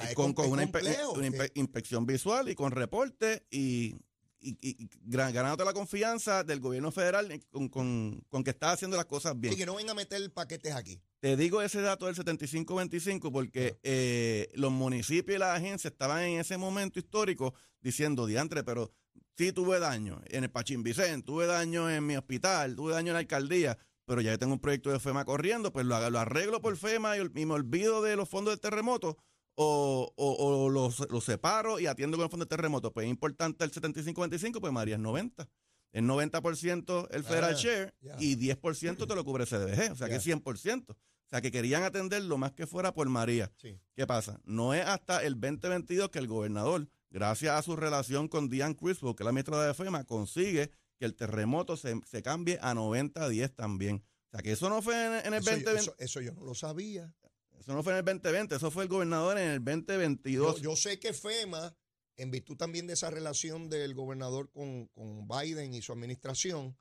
Eh, 0.00 0.10
es 0.10 0.14
con, 0.14 0.32
con 0.32 0.48
una, 0.50 0.62
complejo, 0.62 1.10
una 1.14 1.26
inspe- 1.26 1.50
inspección 1.54 2.06
visual 2.06 2.48
y 2.48 2.54
con 2.54 2.70
reporte 2.70 3.44
y, 3.50 3.96
y, 4.40 4.56
y- 4.60 4.88
ganándote 5.06 5.64
la 5.64 5.72
confianza 5.72 6.44
del 6.44 6.60
gobierno 6.60 6.90
federal 6.92 7.28
con, 7.50 7.68
con- 7.68 8.24
con 8.28 8.44
que 8.44 8.50
está 8.50 8.72
haciendo 8.72 8.96
las 8.96 9.06
cosas 9.06 9.38
bien. 9.38 9.52
Y 9.54 9.56
que 9.56 9.66
no 9.66 9.74
venga 9.76 9.92
a 9.92 9.94
meter 9.94 10.32
paquetes 10.32 10.74
aquí. 10.74 11.00
Te 11.20 11.36
digo 11.36 11.60
ese 11.62 11.80
dato 11.80 12.06
del 12.06 12.14
75-25 12.14 13.32
porque 13.32 13.78
eh, 13.82 14.48
los 14.54 14.70
municipios 14.72 15.36
y 15.36 15.38
las 15.38 15.56
agencias 15.56 15.92
estaban 15.92 16.22
en 16.22 16.40
ese 16.40 16.56
momento 16.56 16.98
histórico 16.98 17.54
diciendo, 17.80 18.26
diantre, 18.26 18.62
pero 18.64 18.92
sí 19.36 19.52
tuve 19.52 19.78
daño 19.80 20.20
en 20.26 20.44
el 20.44 20.50
Pachín 20.50 20.82
Vicente, 20.82 21.26
tuve 21.26 21.46
daño 21.46 21.90
en 21.90 22.06
mi 22.06 22.16
hospital, 22.16 22.76
tuve 22.76 22.92
daño 22.92 23.08
en 23.08 23.14
la 23.14 23.18
alcaldía, 23.20 23.78
pero 24.04 24.20
ya 24.20 24.36
tengo 24.38 24.52
un 24.54 24.60
proyecto 24.60 24.90
de 24.90 25.00
FEMA 25.00 25.24
corriendo, 25.24 25.72
pues 25.72 25.86
lo, 25.86 26.10
lo 26.10 26.18
arreglo 26.18 26.60
por 26.60 26.76
FEMA 26.76 27.16
y 27.18 27.46
me 27.46 27.52
olvido 27.54 28.02
de 28.02 28.16
los 28.16 28.28
fondos 28.28 28.52
del 28.52 28.60
terremoto 28.60 29.16
o, 29.60 30.12
o, 30.16 30.32
o 30.64 30.68
los, 30.70 31.00
los 31.10 31.24
separo 31.24 31.80
y 31.80 31.86
atiendo 31.86 32.16
con 32.16 32.24
el 32.24 32.30
fondo 32.30 32.44
del 32.44 32.48
terremoto. 32.50 32.92
Pues 32.92 33.04
es 33.06 33.10
importante 33.10 33.64
el 33.64 33.72
75-25, 33.72 34.60
pues 34.60 34.72
María 34.72 34.94
es 34.94 35.00
90. 35.00 35.48
Es 35.92 36.02
90% 36.02 37.08
el 37.10 37.24
federal 37.24 37.54
Ah, 37.54 37.58
share 37.58 37.94
ya. 38.00 38.16
y 38.20 38.36
10% 38.36 39.06
te 39.08 39.14
lo 39.14 39.24
cubre 39.24 39.46
CDBG, 39.46 39.92
o 39.92 39.96
sea 39.96 40.06
que 40.06 40.12
Ya. 40.12 40.16
es 40.18 40.26
100%. 40.26 40.90
O 40.92 40.96
sea 41.30 41.40
que 41.40 41.50
querían 41.50 41.82
atender 41.82 42.22
lo 42.22 42.38
más 42.38 42.52
que 42.52 42.66
fuera 42.66 42.92
por 42.94 43.08
María. 43.08 43.50
Sí. 43.56 43.78
¿Qué 43.96 44.06
pasa? 44.06 44.40
No 44.44 44.74
es 44.74 44.84
hasta 44.86 45.22
el 45.24 45.34
2022 45.40 46.08
que 46.10 46.18
el 46.20 46.26
gobernador, 46.28 46.88
gracias 47.10 47.54
a 47.58 47.62
su 47.62 47.74
relación 47.76 48.28
con 48.28 48.48
Diane 48.48 48.76
Criswell, 48.76 49.14
que 49.16 49.22
es 49.22 49.26
la 49.26 49.32
ministra 49.32 49.62
de 49.62 49.74
FEMA, 49.74 50.04
consigue 50.04 50.70
que 50.98 51.04
el 51.04 51.14
terremoto 51.14 51.76
se, 51.76 52.00
se 52.06 52.22
cambie 52.22 52.58
a 52.62 52.74
90-10 52.74 53.54
también. 53.54 54.04
O 54.28 54.30
sea 54.30 54.40
que 54.42 54.52
eso 54.52 54.68
no 54.68 54.82
fue 54.82 54.94
en, 55.06 55.26
en 55.26 55.34
el 55.34 55.40
Eso, 55.40 55.50
yo- 55.50 55.56
2020. 55.56 55.80
eso- 55.80 55.94
eso 55.98 56.20
yo 56.20 56.32
no 56.34 56.44
lo 56.44 56.54
sabía. 56.54 57.12
Eso 57.58 57.72
no 57.74 57.82
fue 57.82 57.92
en 57.92 57.98
el 57.98 58.04
2020, 58.04 58.54
eso 58.56 58.70
fue 58.70 58.84
el 58.84 58.88
gobernador 58.88 59.38
en 59.38 59.48
el 59.50 59.64
2022. 59.64 60.56
Yo, 60.56 60.62
yo 60.70 60.76
sé 60.76 60.98
que 60.98 61.12
FEMA, 61.12 61.74
en 62.16 62.30
virtud 62.30 62.56
también 62.56 62.86
de 62.86 62.94
esa 62.94 63.10
relación 63.10 63.68
del 63.68 63.94
gobernador 63.94 64.50
con, 64.50 64.86
con 64.88 65.26
Biden 65.28 65.74
y 65.74 65.82
su 65.82 65.92
administración, 65.92 66.76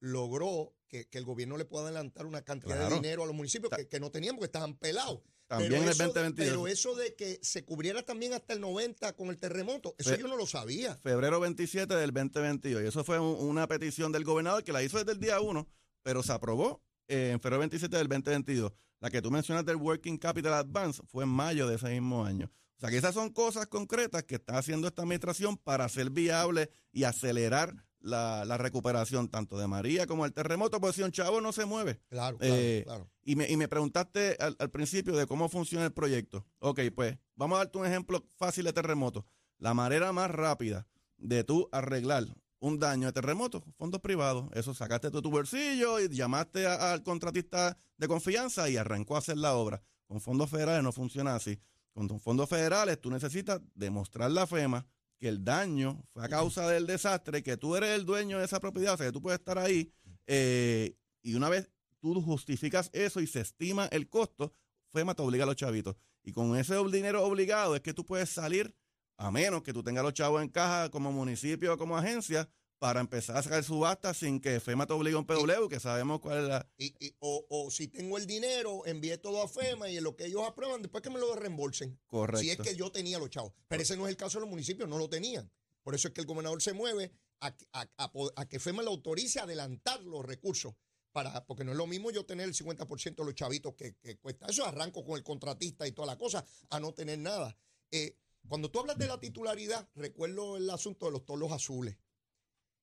logró 0.00 0.74
que, 0.88 1.08
que 1.08 1.18
el 1.18 1.24
gobierno 1.24 1.56
le 1.56 1.64
pueda 1.64 1.84
adelantar 1.84 2.26
una 2.26 2.42
cantidad 2.42 2.88
de 2.88 2.94
dinero 2.96 3.22
a 3.22 3.26
los 3.26 3.34
municipios 3.34 3.72
que, 3.74 3.88
que 3.88 3.98
no 4.00 4.10
tenían 4.10 4.36
porque 4.36 4.46
estaban 4.46 4.76
pelados. 4.76 5.20
también 5.48 5.70
pero 5.70 5.82
en 5.82 5.88
el 5.88 5.92
eso 5.94 6.02
de- 6.02 6.08
2022. 6.08 6.48
pero 6.54 6.68
eso 6.68 6.94
de 6.94 7.14
que 7.14 7.38
se 7.42 7.64
cubriera 7.64 8.02
también 8.02 8.34
hasta 8.34 8.52
el 8.52 8.60
90 8.60 9.14
con 9.16 9.28
el 9.28 9.38
terremoto, 9.38 9.94
eso 9.98 10.10
Fe- 10.10 10.18
yo 10.20 10.28
no 10.28 10.36
lo 10.36 10.46
sabía. 10.46 10.96
febrero 10.98 11.40
27 11.40 11.94
del 11.94 12.12
2022. 12.12 12.82
Y 12.84 12.86
eso 12.86 13.02
fue 13.04 13.18
un- 13.18 13.36
una 13.48 13.66
petición 13.66 14.12
del 14.12 14.24
gobernador 14.24 14.62
que 14.64 14.72
la 14.72 14.82
hizo 14.82 14.98
desde 14.98 15.12
el 15.12 15.18
día 15.20 15.40
1, 15.40 15.66
pero 16.02 16.22
se 16.22 16.32
aprobó 16.32 16.82
eh, 17.08 17.30
en 17.32 17.40
febrero 17.40 17.60
27 17.60 17.96
del 17.96 18.08
2022. 18.08 18.72
La 19.00 19.10
que 19.10 19.20
tú 19.22 19.30
mencionas 19.30 19.64
del 19.64 19.76
Working 19.76 20.18
Capital 20.18 20.54
Advance 20.54 21.02
fue 21.06 21.24
en 21.24 21.30
mayo 21.30 21.66
de 21.66 21.76
ese 21.76 21.88
mismo 21.90 22.24
año. 22.24 22.50
O 22.76 22.80
sea 22.80 22.90
que 22.90 22.96
esas 22.98 23.14
son 23.14 23.30
cosas 23.30 23.66
concretas 23.66 24.24
que 24.24 24.34
está 24.36 24.58
haciendo 24.58 24.88
esta 24.88 25.02
administración 25.02 25.56
para 25.56 25.84
hacer 25.84 26.10
viable 26.10 26.70
y 26.92 27.04
acelerar 27.04 27.74
la, 28.00 28.44
la 28.44 28.58
recuperación 28.58 29.28
tanto 29.28 29.58
de 29.58 29.66
María 29.66 30.06
como 30.06 30.24
del 30.24 30.32
terremoto, 30.32 30.80
porque 30.80 30.96
si 30.96 31.02
un 31.02 31.10
chavo 31.10 31.40
no 31.40 31.52
se 31.52 31.64
mueve. 31.64 32.00
Claro, 32.08 32.38
claro, 32.38 32.54
Eh, 32.54 32.82
claro. 32.84 33.10
Y 33.24 33.34
me, 33.36 33.48
y 33.50 33.56
me 33.56 33.66
preguntaste 33.68 34.36
al, 34.38 34.54
al 34.58 34.70
principio 34.70 35.16
de 35.16 35.26
cómo 35.26 35.48
funciona 35.48 35.86
el 35.86 35.92
proyecto. 35.92 36.46
Ok, 36.58 36.80
pues 36.94 37.18
vamos 37.34 37.56
a 37.56 37.64
darte 37.64 37.78
un 37.78 37.86
ejemplo 37.86 38.24
fácil 38.36 38.64
de 38.64 38.72
terremoto. 38.72 39.26
La 39.58 39.72
manera 39.74 40.12
más 40.12 40.30
rápida 40.30 40.86
de 41.16 41.42
tú 41.44 41.68
arreglar 41.72 42.26
un 42.58 42.78
daño 42.78 43.06
de 43.06 43.12
terremoto, 43.12 43.64
fondos 43.76 44.00
privados. 44.00 44.48
Eso 44.54 44.74
sacaste 44.74 45.10
de 45.10 45.22
tu 45.22 45.30
bolsillo 45.30 46.00
y 46.00 46.08
llamaste 46.08 46.66
al 46.66 47.02
contratista 47.02 47.76
de 47.96 48.08
confianza 48.08 48.68
y 48.68 48.76
arrancó 48.76 49.16
a 49.16 49.18
hacer 49.18 49.36
la 49.36 49.54
obra. 49.54 49.82
Con 50.06 50.20
fondos 50.20 50.50
federales 50.50 50.82
no 50.82 50.92
funciona 50.92 51.34
así. 51.34 51.58
Con 51.92 52.08
fondos 52.20 52.48
federales 52.48 53.00
tú 53.00 53.10
necesitas 53.10 53.60
demostrar 53.74 54.30
la 54.30 54.46
FEMA 54.46 54.86
que 55.18 55.28
el 55.28 55.44
daño 55.44 56.04
fue 56.12 56.24
a 56.24 56.28
causa 56.28 56.68
del 56.68 56.86
desastre, 56.86 57.42
que 57.42 57.56
tú 57.56 57.74
eres 57.74 57.90
el 57.90 58.04
dueño 58.04 58.38
de 58.38 58.44
esa 58.44 58.60
propiedad, 58.60 58.94
o 58.94 58.96
sea, 58.96 59.06
que 59.06 59.12
tú 59.12 59.22
puedes 59.22 59.38
estar 59.38 59.58
ahí. 59.58 59.90
eh, 60.26 60.94
y 61.22 61.34
una 61.34 61.48
vez 61.48 61.70
tú 62.00 62.20
justificas 62.22 62.90
eso 62.92 63.20
y 63.20 63.26
se 63.26 63.40
estima 63.40 63.86
el 63.86 64.08
costo, 64.08 64.52
FEMA 64.92 65.14
te 65.14 65.22
obliga 65.22 65.44
a 65.44 65.46
los 65.46 65.56
chavitos. 65.56 65.96
Y 66.22 66.32
con 66.32 66.56
ese 66.56 66.76
dinero 66.90 67.24
obligado 67.24 67.74
es 67.74 67.82
que 67.82 67.94
tú 67.94 68.04
puedes 68.04 68.28
salir, 68.30 68.74
a 69.18 69.30
menos 69.30 69.62
que 69.62 69.72
tú 69.72 69.82
tengas 69.82 70.04
los 70.04 70.14
chavos 70.14 70.42
en 70.42 70.48
caja 70.48 70.90
como 70.90 71.12
municipio 71.12 71.74
o 71.74 71.78
como 71.78 71.96
agencia, 71.96 72.48
para 72.78 73.00
empezar 73.00 73.38
a 73.38 73.42
sacar 73.42 73.64
subasta 73.64 74.12
sin 74.12 74.38
que 74.38 74.60
FEMA 74.60 74.86
te 74.86 74.92
obligue 74.92 75.16
a 75.16 75.18
un 75.20 75.24
PW, 75.26 75.66
que 75.70 75.80
sabemos 75.80 76.20
cuál 76.20 76.38
es 76.42 76.44
la... 76.48 76.68
Y, 76.76 76.94
y- 77.06 77.16
o, 77.20 77.46
o 77.48 77.70
si 77.70 77.88
tengo 77.88 78.18
el 78.18 78.26
dinero, 78.26 78.84
envié 78.84 79.16
todo 79.16 79.42
a 79.42 79.48
FEMA 79.48 79.88
y 79.88 79.96
en 79.96 80.04
lo 80.04 80.14
que 80.14 80.26
ellos 80.26 80.42
aprueban, 80.46 80.82
después 80.82 81.02
que 81.02 81.08
me 81.08 81.18
lo 81.18 81.34
reembolsen. 81.34 81.98
Correcto. 82.06 82.40
Si 82.42 82.50
es 82.50 82.58
que 82.58 82.76
yo 82.76 82.92
tenía 82.92 83.18
los 83.18 83.30
chavos. 83.30 83.54
Pero 83.68 83.82
ese 83.82 83.96
no 83.96 84.04
es 84.04 84.10
el 84.10 84.18
caso 84.18 84.36
de 84.38 84.40
los 84.42 84.50
municipios, 84.50 84.86
no 84.90 84.98
lo 84.98 85.08
tenían. 85.08 85.50
Por 85.82 85.94
eso 85.94 86.08
es 86.08 86.14
que 86.14 86.20
el 86.20 86.26
gobernador 86.26 86.60
se 86.60 86.74
mueve 86.74 87.12
a, 87.40 87.56
que- 87.56 87.66
a- 87.72 87.88
a 87.96 88.12
po- 88.12 88.30
a 88.36 88.46
que 88.46 88.58
FEMA 88.60 88.82
le 88.82 88.90
autorice 88.90 89.40
a 89.40 89.44
adelantar 89.44 90.02
los 90.02 90.22
recursos. 90.26 90.74
Para, 91.12 91.46
porque 91.46 91.64
no 91.64 91.70
es 91.72 91.78
lo 91.78 91.86
mismo 91.86 92.10
yo 92.10 92.26
tener 92.26 92.46
el 92.46 92.54
50% 92.54 93.16
de 93.16 93.24
los 93.24 93.34
chavitos 93.34 93.74
que, 93.74 93.94
que 93.94 94.18
cuesta. 94.18 94.44
Eso 94.48 94.66
arranco 94.66 95.02
con 95.02 95.16
el 95.16 95.22
contratista 95.24 95.88
y 95.88 95.92
toda 95.92 96.04
la 96.08 96.18
cosa, 96.18 96.44
a 96.68 96.78
no 96.78 96.92
tener 96.92 97.18
nada. 97.20 97.56
Eh, 97.90 98.18
cuando 98.48 98.70
tú 98.70 98.80
hablas 98.80 98.98
de 98.98 99.06
la 99.06 99.18
titularidad, 99.20 99.88
recuerdo 99.94 100.56
el 100.56 100.68
asunto 100.70 101.06
de 101.06 101.12
los 101.12 101.24
tolos 101.24 101.52
azules. 101.52 101.96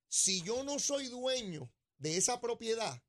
Si 0.07 0.41
yo 0.43 0.63
no 0.63 0.79
soy 0.79 1.07
dueño 1.07 1.71
de 1.97 2.17
esa 2.17 2.39
propiedad, 2.41 3.01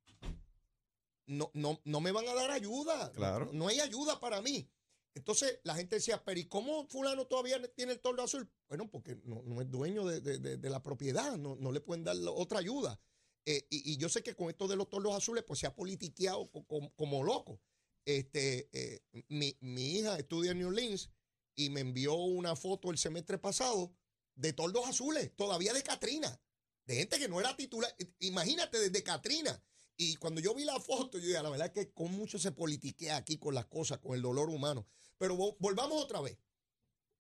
no, 1.27 1.51
no, 1.55 1.81
no 1.85 2.01
me 2.01 2.13
van 2.13 2.29
a 2.29 2.35
dar 2.35 2.51
ayuda. 2.51 3.13
Claro. 3.13 3.47
No, 3.47 3.53
no 3.53 3.69
hay 3.69 3.81
ayuda 3.81 4.21
para 4.21 4.41
mí. 4.43 4.71
Entonces 5.15 5.61
la 5.63 5.75
gente 5.77 5.97
decía, 5.97 6.23
pero 6.25 6.41
¿y 6.41 6.47
cómo 6.47 6.89
fulano 6.89 7.27
todavía 7.27 7.61
tiene 7.75 7.93
el 7.93 8.01
toldo 8.01 8.23
azul? 8.23 8.51
Bueno, 8.69 8.91
porque 8.91 9.17
no, 9.25 9.43
no 9.45 9.61
es 9.61 9.71
dueño 9.71 10.05
de, 10.07 10.21
de- 10.21 10.39
de- 10.39 10.57
de 10.57 10.71
la 10.71 10.83
propiedad, 10.83 11.37
no, 11.37 11.55
no 11.57 11.71
le 11.73 11.81
pueden 11.81 12.03
dar 12.05 12.17
otra 12.35 12.59
ayuda. 12.59 13.01
Eh, 13.47 13.67
y, 13.71 13.93
y 13.93 13.97
yo 13.97 14.09
sé 14.09 14.23
que 14.23 14.35
con 14.35 14.49
esto 14.49 14.67
de 14.67 14.77
los 14.77 14.89
toldos 14.89 15.15
azules, 15.15 15.45
pues 15.47 15.61
se 15.61 15.67
ha 15.67 15.75
politiqueado 15.77 16.51
co- 16.51 16.65
co- 16.67 16.93
como, 16.97 17.23
loco. 17.23 17.61
Este, 18.05 18.69
eh, 18.73 19.03
mi, 19.29 19.57
mi 19.61 19.99
hija 19.99 20.19
estudia 20.19 20.51
en 20.51 20.59
New 20.59 20.69
Orleans 20.69 21.11
y 21.57 21.71
me 21.71 21.81
envió 21.81 22.15
una 22.15 22.57
foto 22.57 22.91
el 22.91 22.99
semestre 22.99 23.39
pasado 23.39 23.95
de 24.35 24.53
toldos 24.53 24.87
azules, 24.89 25.35
todavía 25.37 25.73
de 25.73 25.83
Katrina, 25.83 26.41
de 26.87 26.97
gente 26.97 27.19
que 27.19 27.29
no 27.29 27.41
era 27.41 27.57
titular. 27.57 27.95
Imagínate, 28.21 28.79
desde 28.79 29.03
Katrina. 29.03 29.63
Y 29.97 30.17
cuando 30.17 30.41
yo 30.41 30.55
vi 30.55 30.65
la 30.65 30.81
foto, 30.81 31.19
yo 31.19 31.27
dije, 31.27 31.41
la 31.43 31.51
verdad 31.51 31.69
es 31.69 31.73
que 31.73 31.93
con 31.93 32.11
mucho 32.13 32.39
se 32.39 32.51
politiquea 32.51 33.17
aquí 33.17 33.39
con 33.39 33.55
las 33.55 33.67
cosas, 33.67 33.99
con 33.99 34.15
el 34.17 34.23
dolor 34.23 34.51
humano. 34.51 34.87
Pero 35.19 35.37
vo- 35.37 35.57
volvamos 35.61 36.03
otra 36.03 36.21
vez. 36.21 36.37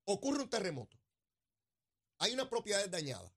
Ocurre 0.06 0.42
un 0.42 0.50
terremoto. 0.50 0.98
Hay 2.18 2.32
una 2.32 2.48
propiedad 2.50 2.88
dañada. 2.88 3.32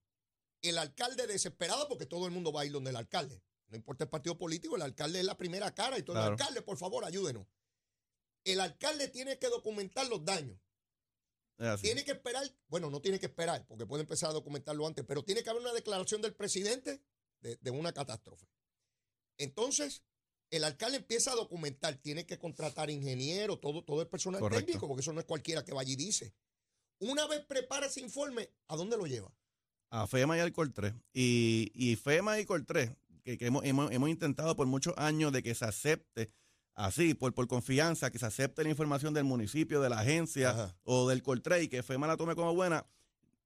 El 0.61 0.77
alcalde 0.79 1.27
desesperado, 1.27 1.87
porque 1.87 2.07
todo 2.07 2.25
el 2.25 2.31
mundo 2.31 2.51
va 2.51 2.61
a 2.61 2.65
ir 2.65 2.71
donde 2.71 2.89
el 2.89 2.95
alcalde. 2.95 3.43
No 3.67 3.75
importa 3.77 4.05
el 4.05 4.09
partido 4.09 4.37
político, 4.37 4.75
el 4.75 4.81
alcalde 4.81 5.19
es 5.19 5.25
la 5.25 5.37
primera 5.37 5.73
cara 5.75 5.97
y 5.99 6.03
todo 6.03 6.15
el 6.15 6.23
alcalde, 6.31 6.61
por 6.63 6.77
favor, 6.77 7.05
ayúdenos. 7.05 7.45
El 8.43 8.59
alcalde 8.59 9.07
tiene 9.09 9.37
que 9.37 9.49
documentar 9.49 10.07
los 10.07 10.23
daños. 10.25 10.57
Así. 11.57 11.83
Tiene 11.83 12.03
que 12.03 12.11
esperar, 12.11 12.43
bueno, 12.67 12.89
no 12.89 13.01
tiene 13.01 13.19
que 13.19 13.25
esperar, 13.27 13.65
porque 13.67 13.85
puede 13.85 14.01
empezar 14.03 14.29
a 14.29 14.33
documentarlo 14.33 14.85
antes, 14.85 15.03
pero 15.05 15.23
tiene 15.23 15.43
que 15.43 15.49
haber 15.49 15.61
una 15.61 15.73
declaración 15.73 16.21
del 16.21 16.35
presidente 16.35 17.01
de, 17.39 17.57
de 17.57 17.71
una 17.71 17.93
catástrofe. 17.93 18.47
Entonces, 19.37 20.03
el 20.49 20.63
alcalde 20.63 20.97
empieza 20.97 21.31
a 21.31 21.35
documentar, 21.35 21.95
tiene 21.97 22.25
que 22.25 22.37
contratar 22.37 22.89
ingenieros, 22.89 23.59
todo, 23.59 23.83
todo 23.83 24.01
el 24.01 24.07
personal 24.07 24.39
Correcto. 24.39 24.65
técnico, 24.65 24.87
porque 24.87 25.01
eso 25.01 25.13
no 25.13 25.19
es 25.19 25.25
cualquiera 25.25 25.63
que 25.65 25.73
vaya 25.73 25.91
y 25.91 25.95
dice. 25.95 26.33
Una 26.99 27.27
vez 27.27 27.45
prepara 27.45 27.87
ese 27.87 28.01
informe, 28.01 28.49
¿a 28.67 28.75
dónde 28.75 28.97
lo 28.97 29.05
lleva? 29.05 29.33
a 29.89 30.05
FEMA 30.05 30.37
y 30.37 30.41
al 30.41 30.51
COR3. 30.53 31.01
Y, 31.13 31.71
y 31.73 31.95
FEMA 31.95 32.39
y 32.39 32.45
COR3, 32.45 32.95
que, 33.23 33.37
que 33.37 33.45
hemos, 33.45 33.63
hemos, 33.63 33.91
hemos 33.91 34.09
intentado 34.09 34.55
por 34.55 34.67
muchos 34.67 34.93
años 34.97 35.31
de 35.31 35.41
que 35.41 35.55
se 35.55 35.65
acepte 35.65 36.31
así, 36.77 37.13
por, 37.13 37.33
por 37.33 37.47
confianza, 37.47 38.09
que 38.11 38.19
se 38.19 38.25
acepte 38.25 38.63
la 38.63 38.69
información 38.69 39.13
del 39.13 39.25
municipio, 39.25 39.81
de 39.81 39.89
la 39.89 39.99
agencia 39.99 40.51
Ajá. 40.51 40.77
o 40.83 41.09
del 41.09 41.21
COR3 41.23 41.63
y 41.63 41.67
que 41.67 41.83
FEMA 41.83 42.07
la 42.07 42.15
tome 42.15 42.35
como 42.35 42.53
buena. 42.55 42.85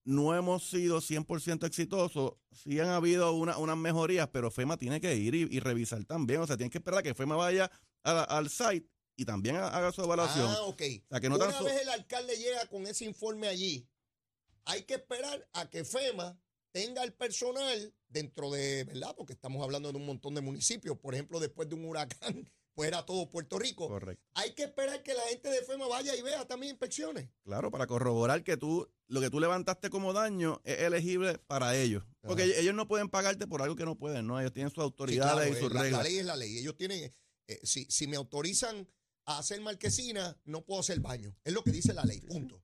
No 0.04 0.36
hemos 0.36 0.68
sido 0.70 1.00
100% 1.00 1.66
exitosos. 1.66 2.34
Sí 2.52 2.80
han 2.80 2.90
habido 2.90 3.34
una- 3.34 3.58
unas 3.58 3.78
mejorías, 3.78 4.28
pero 4.34 4.50
FEMA 4.52 4.76
tiene 4.78 5.00
que 5.00 5.16
ir 5.16 5.34
y, 5.36 5.48
y 5.50 5.60
revisar 5.60 6.04
también. 6.06 6.42
O 6.42 6.48
sea, 6.48 6.58
tiene 6.58 6.70
que 6.70 6.80
esperar 6.80 7.00
a 7.00 7.04
que 7.04 7.14
FEMA 7.16 7.36
vaya 7.36 7.72
a 8.04 8.14
la- 8.14 8.24
al 8.24 8.50
site 8.50 8.88
y 9.16 9.26
también 9.26 9.56
ha- 9.58 9.68
haga 9.70 9.92
su 9.92 10.04
evaluación. 10.04 10.48
Ah, 10.48 10.64
ok. 10.64 10.82
O 11.06 11.08
sea, 11.10 11.20
que 11.20 11.30
no 11.30 11.36
Una 11.36 11.50
tan 11.52 11.64
vez 11.64 11.82
el 11.84 11.90
alcalde 11.90 12.36
llega 12.36 12.66
con 12.68 12.86
ese 12.88 13.06
informe 13.06 13.48
allí, 13.48 13.88
hay 14.66 14.84
que 14.84 14.96
esperar 14.96 15.48
a 15.54 15.70
que 15.70 15.86
FEMA 15.86 16.38
tenga 16.72 17.04
el 17.04 17.14
personal 17.14 17.94
dentro 18.10 18.50
de, 18.52 18.84
¿verdad? 18.86 19.14
Porque 19.16 19.34
estamos 19.34 19.62
hablando 19.64 19.92
de 19.92 19.98
un 19.98 20.06
montón 20.06 20.34
de 20.34 20.42
municipios. 20.42 20.98
Por 20.98 21.14
ejemplo, 21.14 21.40
después 21.40 21.70
de 21.70 21.76
un 21.76 21.86
huracán, 21.86 22.50
pues 22.74 22.88
era 22.88 23.06
todo 23.06 23.30
Puerto 23.30 23.60
Rico. 23.60 23.88
Correcto. 23.88 24.24
Hay 24.36 24.54
que 24.54 24.64
esperar 24.64 25.04
que 25.04 25.14
la 25.14 25.22
gente 25.24 25.50
de 25.50 25.62
FEMA 25.64 25.88
vaya 25.88 26.16
y 26.16 26.22
vea 26.22 26.48
también 26.48 26.72
inspecciones. 26.72 27.30
Claro, 27.44 27.70
para 27.72 27.86
corroborar 27.88 28.44
que 28.44 28.58
tú, 28.58 28.88
lo 29.08 29.20
que 29.22 29.30
tú 29.30 29.40
levantaste 29.40 29.90
como 29.90 30.14
daño 30.14 30.62
es 30.64 30.80
elegible 30.80 31.38
para 31.48 31.76
ellos. 31.76 32.04
Porque 32.22 32.44
Ajá. 32.44 32.52
ellos- 32.52 32.62
ellos 32.64 32.76
no 32.76 32.88
pueden 32.88 33.10
pagarte 33.10 33.48
por 33.48 33.62
algo 33.62 33.76
que 33.76 33.86
no 33.86 33.98
pueden, 33.98 34.26
¿no? 34.28 34.40
Ellos 34.40 34.54
tienen 34.54 34.70
sus 34.70 34.78
Sí, 34.78 34.82
autoridades 34.86 35.50
claro, 35.50 35.52
y 35.52 35.62
sus 35.62 35.72
eh, 35.72 35.74
la, 35.74 35.82
reglas. 35.84 36.04
la 36.04 36.04
ley 36.10 36.18
es 36.18 36.26
la 36.26 36.36
ley. 36.38 36.58
Ellos 36.58 36.76
tienen, 36.78 37.14
eh, 37.48 37.60
si, 37.64 37.86
si 37.90 38.08
me 38.08 38.16
autorizan 38.16 38.88
a 39.26 39.38
hacer 39.40 39.60
marquesina, 39.62 40.38
no 40.46 40.64
puedo 40.64 40.80
hacer 40.80 41.00
baño. 41.00 41.36
Es 41.44 41.54
lo 41.54 41.64
que 41.64 41.72
dice 41.72 41.94
la 41.94 42.04
ley, 42.06 42.22
punto. 42.22 42.64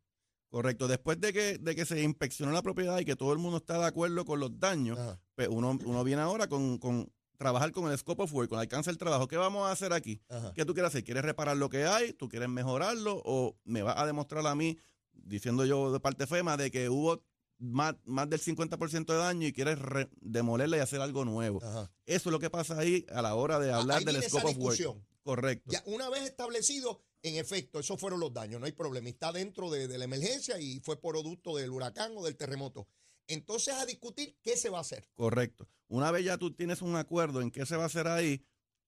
Correcto. 0.50 0.88
Después 0.88 1.20
de 1.20 1.34
que, 1.34 1.58
de 1.58 1.76
que 1.76 1.86
se 1.86 2.02
inspeccionó 2.02 2.54
la 2.54 2.62
propiedad 2.62 2.98
y 3.00 3.06
que 3.06 3.18
todo 3.18 3.34
el 3.34 3.38
mundo 3.40 3.58
está 3.58 3.78
de 3.80 3.86
acuerdo 3.86 4.24
con 4.26 4.40
los 4.40 4.58
daños, 4.60 4.98
Ajá. 4.98 5.20
pues 5.36 5.50
uno, 5.50 5.78
uno 5.84 6.04
viene 6.06 6.22
ahora 6.22 6.48
con, 6.48 6.78
con 6.78 7.12
trabajar 7.38 7.72
con 7.72 7.90
el 7.92 7.98
scope 7.98 8.24
of 8.24 8.34
work, 8.34 8.50
con 8.50 8.58
el 8.58 8.62
alcance 8.64 8.90
del 8.90 8.98
trabajo. 8.98 9.28
¿Qué 9.28 9.38
vamos 9.38 9.68
a 9.68 9.72
hacer 9.72 9.94
aquí? 9.94 10.22
Ajá. 10.30 10.54
¿Qué 10.54 10.66
tú 10.66 10.74
quieres 10.74 10.90
hacer? 10.90 11.04
¿Quieres 11.04 11.24
reparar 11.24 11.56
lo 11.58 11.70
que 11.70 11.86
hay? 11.86 12.14
¿Tú 12.14 12.28
quieres 12.28 12.50
mejorarlo? 12.50 13.22
¿O 13.26 13.58
me 13.64 13.82
vas 13.84 13.98
a 13.98 14.06
demostrar 14.06 14.46
a 14.48 14.56
mí, 14.56 14.78
diciendo 15.14 15.66
yo 15.66 15.92
de 15.94 16.00
parte 16.00 16.28
FEMA, 16.28 16.58
de 16.58 16.72
que 16.72 16.90
hubo 16.90 17.24
más, 17.60 17.96
más 18.06 18.30
del 18.30 18.40
50% 18.42 19.06
de 19.06 19.18
daño 19.18 19.48
y 19.48 19.54
quieres 19.54 19.80
re- 19.80 20.10
demolerla 20.22 20.78
y 20.78 20.80
hacer 20.82 21.00
algo 21.02 21.26
nuevo? 21.26 21.64
Ajá. 21.64 21.92
Eso 22.06 22.30
es 22.30 22.32
lo 22.32 22.40
que 22.40 22.50
pasa 22.50 22.78
ahí 22.80 23.06
a 23.12 23.22
la 23.22 23.36
hora 23.36 23.60
de 23.60 23.72
hablar 23.72 24.04
del 24.04 24.22
scope 24.24 24.48
of 24.48 24.58
work. 24.58 24.80
Correcto. 25.24 25.72
Ya 25.72 25.84
una 25.86 26.10
vez 26.10 26.24
establecido, 26.24 27.04
en 27.22 27.36
efecto, 27.36 27.80
esos 27.80 28.00
fueron 28.00 28.20
los 28.20 28.34
daños, 28.34 28.60
no 28.62 28.66
hay 28.66 28.72
problema. 28.72 29.10
Está 29.10 29.32
dentro 29.34 29.70
de, 29.70 29.88
de 29.88 29.98
la 29.98 30.06
emergencia 30.06 30.60
y 30.60 30.80
fue 30.80 31.00
producto 31.02 31.56
del 31.58 31.72
huracán 31.72 32.14
o 32.16 32.24
del 32.24 32.38
terremoto. 32.38 32.88
Entonces 33.28 33.74
a 33.76 33.86
discutir 33.86 34.38
qué 34.42 34.58
se 34.58 34.70
va 34.70 34.80
a 34.80 34.82
hacer. 34.82 35.08
Correcto. 35.14 35.68
Una 35.88 36.12
vez 36.12 36.26
ya 36.26 36.38
tú 36.38 36.52
tienes 36.52 36.82
un 36.82 36.96
acuerdo 36.96 37.42
en 37.42 37.52
qué 37.52 37.66
se 37.66 37.76
va 37.76 37.84
a 37.84 37.88
hacer 37.88 38.08
ahí, 38.08 38.44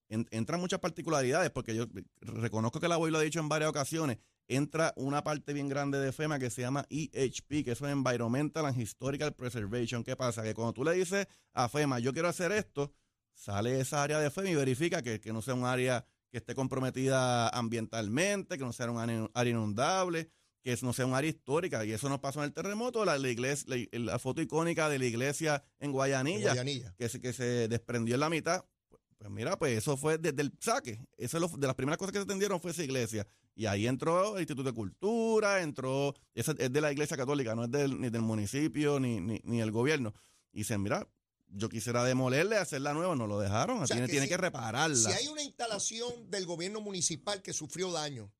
en- 0.09 0.27
entran 0.31 0.59
muchas 0.59 0.79
particularidades, 0.79 1.51
porque 1.51 1.75
yo 1.75 1.85
reconozco 2.21 2.79
que 2.79 2.87
la 2.87 2.97
voy 2.97 3.11
lo 3.11 3.19
ha 3.19 3.21
dicho 3.21 3.39
en 3.39 3.49
varias 3.49 3.69
ocasiones, 3.69 4.17
entra 4.47 4.93
una 4.97 5.23
parte 5.23 5.53
bien 5.53 5.69
grande 5.69 5.99
de 5.99 6.11
FEMA 6.11 6.39
que 6.39 6.49
se 6.49 6.61
llama 6.61 6.85
EHP, 6.89 7.63
que 7.63 7.71
es 7.71 7.81
Environmental 7.81 8.65
and 8.65 8.79
Historical 8.81 9.33
Preservation. 9.35 10.03
¿Qué 10.03 10.15
pasa? 10.15 10.41
Que 10.41 10.55
cuando 10.55 10.73
tú 10.73 10.83
le 10.83 10.93
dices 10.93 11.27
a 11.53 11.69
FEMA, 11.69 11.99
yo 11.99 12.13
quiero 12.13 12.27
hacer 12.27 12.51
esto, 12.51 12.91
sale 13.33 13.79
esa 13.79 14.01
área 14.01 14.19
de 14.19 14.31
FEMA 14.31 14.49
y 14.49 14.55
verifica 14.55 15.01
que, 15.03 15.21
no 15.31 15.41
sea 15.41 15.53
un 15.53 15.65
área 15.65 16.05
que 16.31 16.39
esté 16.39 16.55
comprometida 16.55 17.49
ambientalmente, 17.49 18.57
que 18.57 18.63
no 18.63 18.73
sea 18.73 18.89
un 18.89 19.29
área 19.33 19.51
inundable, 19.51 20.31
que 20.75 20.85
no 20.85 20.93
sea 20.93 21.05
un 21.05 21.13
área 21.13 21.29
histórica. 21.29 21.83
Y 21.85 21.91
eso 21.91 22.09
nos 22.09 22.19
pasó 22.19 22.39
en 22.39 22.45
el 22.45 22.53
terremoto, 22.53 23.05
la, 23.05 23.17
la 23.17 23.29
iglesia, 23.29 23.65
la, 23.67 23.99
la 23.99 24.19
foto 24.19 24.41
icónica 24.41 24.89
de 24.89 24.99
la 24.99 25.05
iglesia 25.05 25.63
en 25.79 25.91
Guayanilla, 25.91 26.53
Guayanilla. 26.53 26.93
que 26.97 27.09
se, 27.09 27.19
que 27.21 27.33
se 27.33 27.67
desprendió 27.67 28.15
en 28.15 28.19
la 28.21 28.29
mitad. 28.29 28.63
Pues, 28.89 29.01
pues 29.17 29.29
mira, 29.31 29.57
pues 29.59 29.77
eso 29.77 29.97
fue 29.97 30.17
desde 30.17 30.41
el 30.41 30.53
saque. 30.59 30.99
Eso 31.17 31.37
es 31.37 31.41
lo- 31.41 31.57
de 31.57 31.67
las 31.67 31.75
primeras 31.75 31.97
cosas 31.97 32.11
que 32.13 32.19
se 32.19 32.23
atendieron 32.23 32.61
fue 32.61 32.71
esa 32.71 32.83
iglesia. 32.83 33.27
Y 33.55 33.65
ahí 33.65 33.87
entró 33.87 34.35
el 34.35 34.41
Instituto 34.41 34.69
de 34.69 34.73
Cultura, 34.75 35.61
entró, 35.61 36.15
esa 36.33 36.53
es 36.57 36.71
de 36.71 36.81
la 36.81 36.91
iglesia 36.91 37.17
católica, 37.17 37.55
no 37.55 37.65
es 37.65 37.71
del, 37.71 37.99
ni 37.99 38.09
del 38.09 38.21
municipio 38.21 38.99
ni, 39.01 39.19
ni, 39.19 39.41
ni 39.43 39.59
el 39.59 39.71
gobierno. 39.71 40.13
Y 40.53 40.59
dicen, 40.59 40.81
mira, 40.81 41.05
yo 41.49 41.67
quisiera 41.67 42.03
demolerle, 42.05 42.55
hacerla 42.57 42.93
nueva, 42.93 43.15
no 43.15 43.27
lo 43.27 43.39
dejaron, 43.39 43.81
O 43.81 43.87
sea, 43.87 43.95
tiene, 43.97 44.07
que 44.07 44.11
tiene 44.11 44.25
si- 44.27 44.29
que 44.29 44.37
repararla. 44.37 44.95
Si 44.95 45.11
hay 45.11 45.27
una 45.27 45.41
instalación 45.43 46.29
del 46.29 46.45
gobierno 46.45 46.79
municipal 46.79 47.41
que 47.41 47.51
sufrió 47.53 47.91
daño 47.91 48.31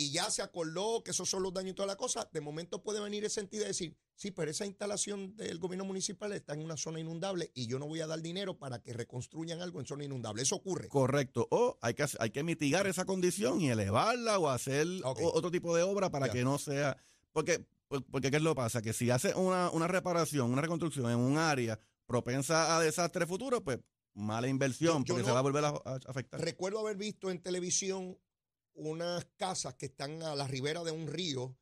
y 0.00 0.12
ya 0.12 0.30
se 0.30 0.42
acordó 0.42 1.02
que 1.02 1.10
esos 1.10 1.28
son 1.28 1.42
los 1.42 1.52
daños 1.52 1.72
y 1.72 1.74
toda 1.74 1.88
la 1.88 1.96
cosa, 1.96 2.28
de 2.32 2.40
momento 2.40 2.84
puede 2.84 3.00
venir 3.00 3.24
esa 3.24 3.40
entidad 3.40 3.64
y 3.64 3.68
decir, 3.68 3.96
sí, 4.14 4.30
pero 4.30 4.48
esa 4.48 4.64
instalación 4.64 5.34
del 5.36 5.58
gobierno 5.58 5.84
municipal 5.84 6.32
está 6.32 6.54
en 6.54 6.62
una 6.62 6.76
zona 6.76 7.00
inundable 7.00 7.50
y 7.52 7.66
yo 7.66 7.80
no 7.80 7.88
voy 7.88 8.00
a 8.00 8.06
dar 8.06 8.22
dinero 8.22 8.56
para 8.58 8.78
que 8.80 8.92
reconstruyan 8.92 9.60
algo 9.60 9.80
en 9.80 9.86
zona 9.86 10.04
inundable. 10.04 10.42
Eso 10.42 10.54
ocurre. 10.54 10.86
Correcto. 10.88 11.48
O 11.50 11.78
hay 11.82 11.94
que, 11.94 12.06
hay 12.20 12.30
que 12.30 12.44
mitigar 12.44 12.86
esa 12.86 13.04
condición 13.06 13.60
y 13.60 13.70
elevarla 13.70 14.38
o 14.38 14.48
hacer 14.48 14.86
otro 15.02 15.50
tipo 15.50 15.74
de 15.74 15.82
obra 15.82 16.10
para 16.10 16.26
Ya. 16.28 16.32
que 16.32 16.44
no 16.44 16.58
sea. 16.58 16.96
Porque, 17.32 17.66
por- 17.88 18.04
porque 18.06 18.30
¿qué 18.30 18.36
es 18.36 18.42
lo 18.44 18.50
que 18.52 18.56
pasa? 18.62 18.80
Que 18.80 18.92
si 18.92 19.10
hace 19.10 19.34
una, 19.34 19.68
una 19.70 19.88
reparación, 19.88 20.52
una 20.52 20.62
reconstrucción 20.62 21.10
en 21.10 21.18
un 21.18 21.38
área 21.38 21.78
propensa 22.06 22.76
a 22.76 22.80
desastre 22.80 23.26
futuro, 23.26 23.64
pues 23.64 23.80
mala 24.14 24.46
inversión, 24.46 25.04
Yo- 25.04 25.08
yo 25.08 25.14
porque 25.14 25.22
no- 25.22 25.26
se 25.28 25.32
va 25.32 25.38
a 25.40 25.42
volver 25.42 25.64
a, 25.64 25.68
a 25.68 25.98
afectar. 26.06 26.40
Recuerdo 26.40 26.78
haber 26.78 26.96
visto 26.96 27.30
en 27.32 27.42
televisión 27.42 28.16
unas 28.86 29.24
casas 29.36 29.74
que 29.74 29.86
están 29.86 30.22
a 30.22 30.34
la 30.34 30.46
ribera 30.46 30.82
de 30.84 30.90
un 30.92 31.06
río, 31.08 31.56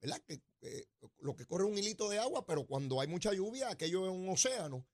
¿verdad? 0.00 0.20
Que 0.26 0.42
eh, 0.62 0.86
lo 1.18 1.34
que 1.36 1.46
corre 1.46 1.64
es 1.64 1.70
un 1.70 1.78
hilito 1.78 2.08
de 2.08 2.18
agua, 2.18 2.46
pero 2.46 2.66
cuando 2.66 3.00
hay 3.00 3.08
mucha 3.08 3.32
lluvia, 3.32 3.70
aquello 3.70 4.04
es 4.06 4.12
un 4.12 4.28
océano. 4.28 4.86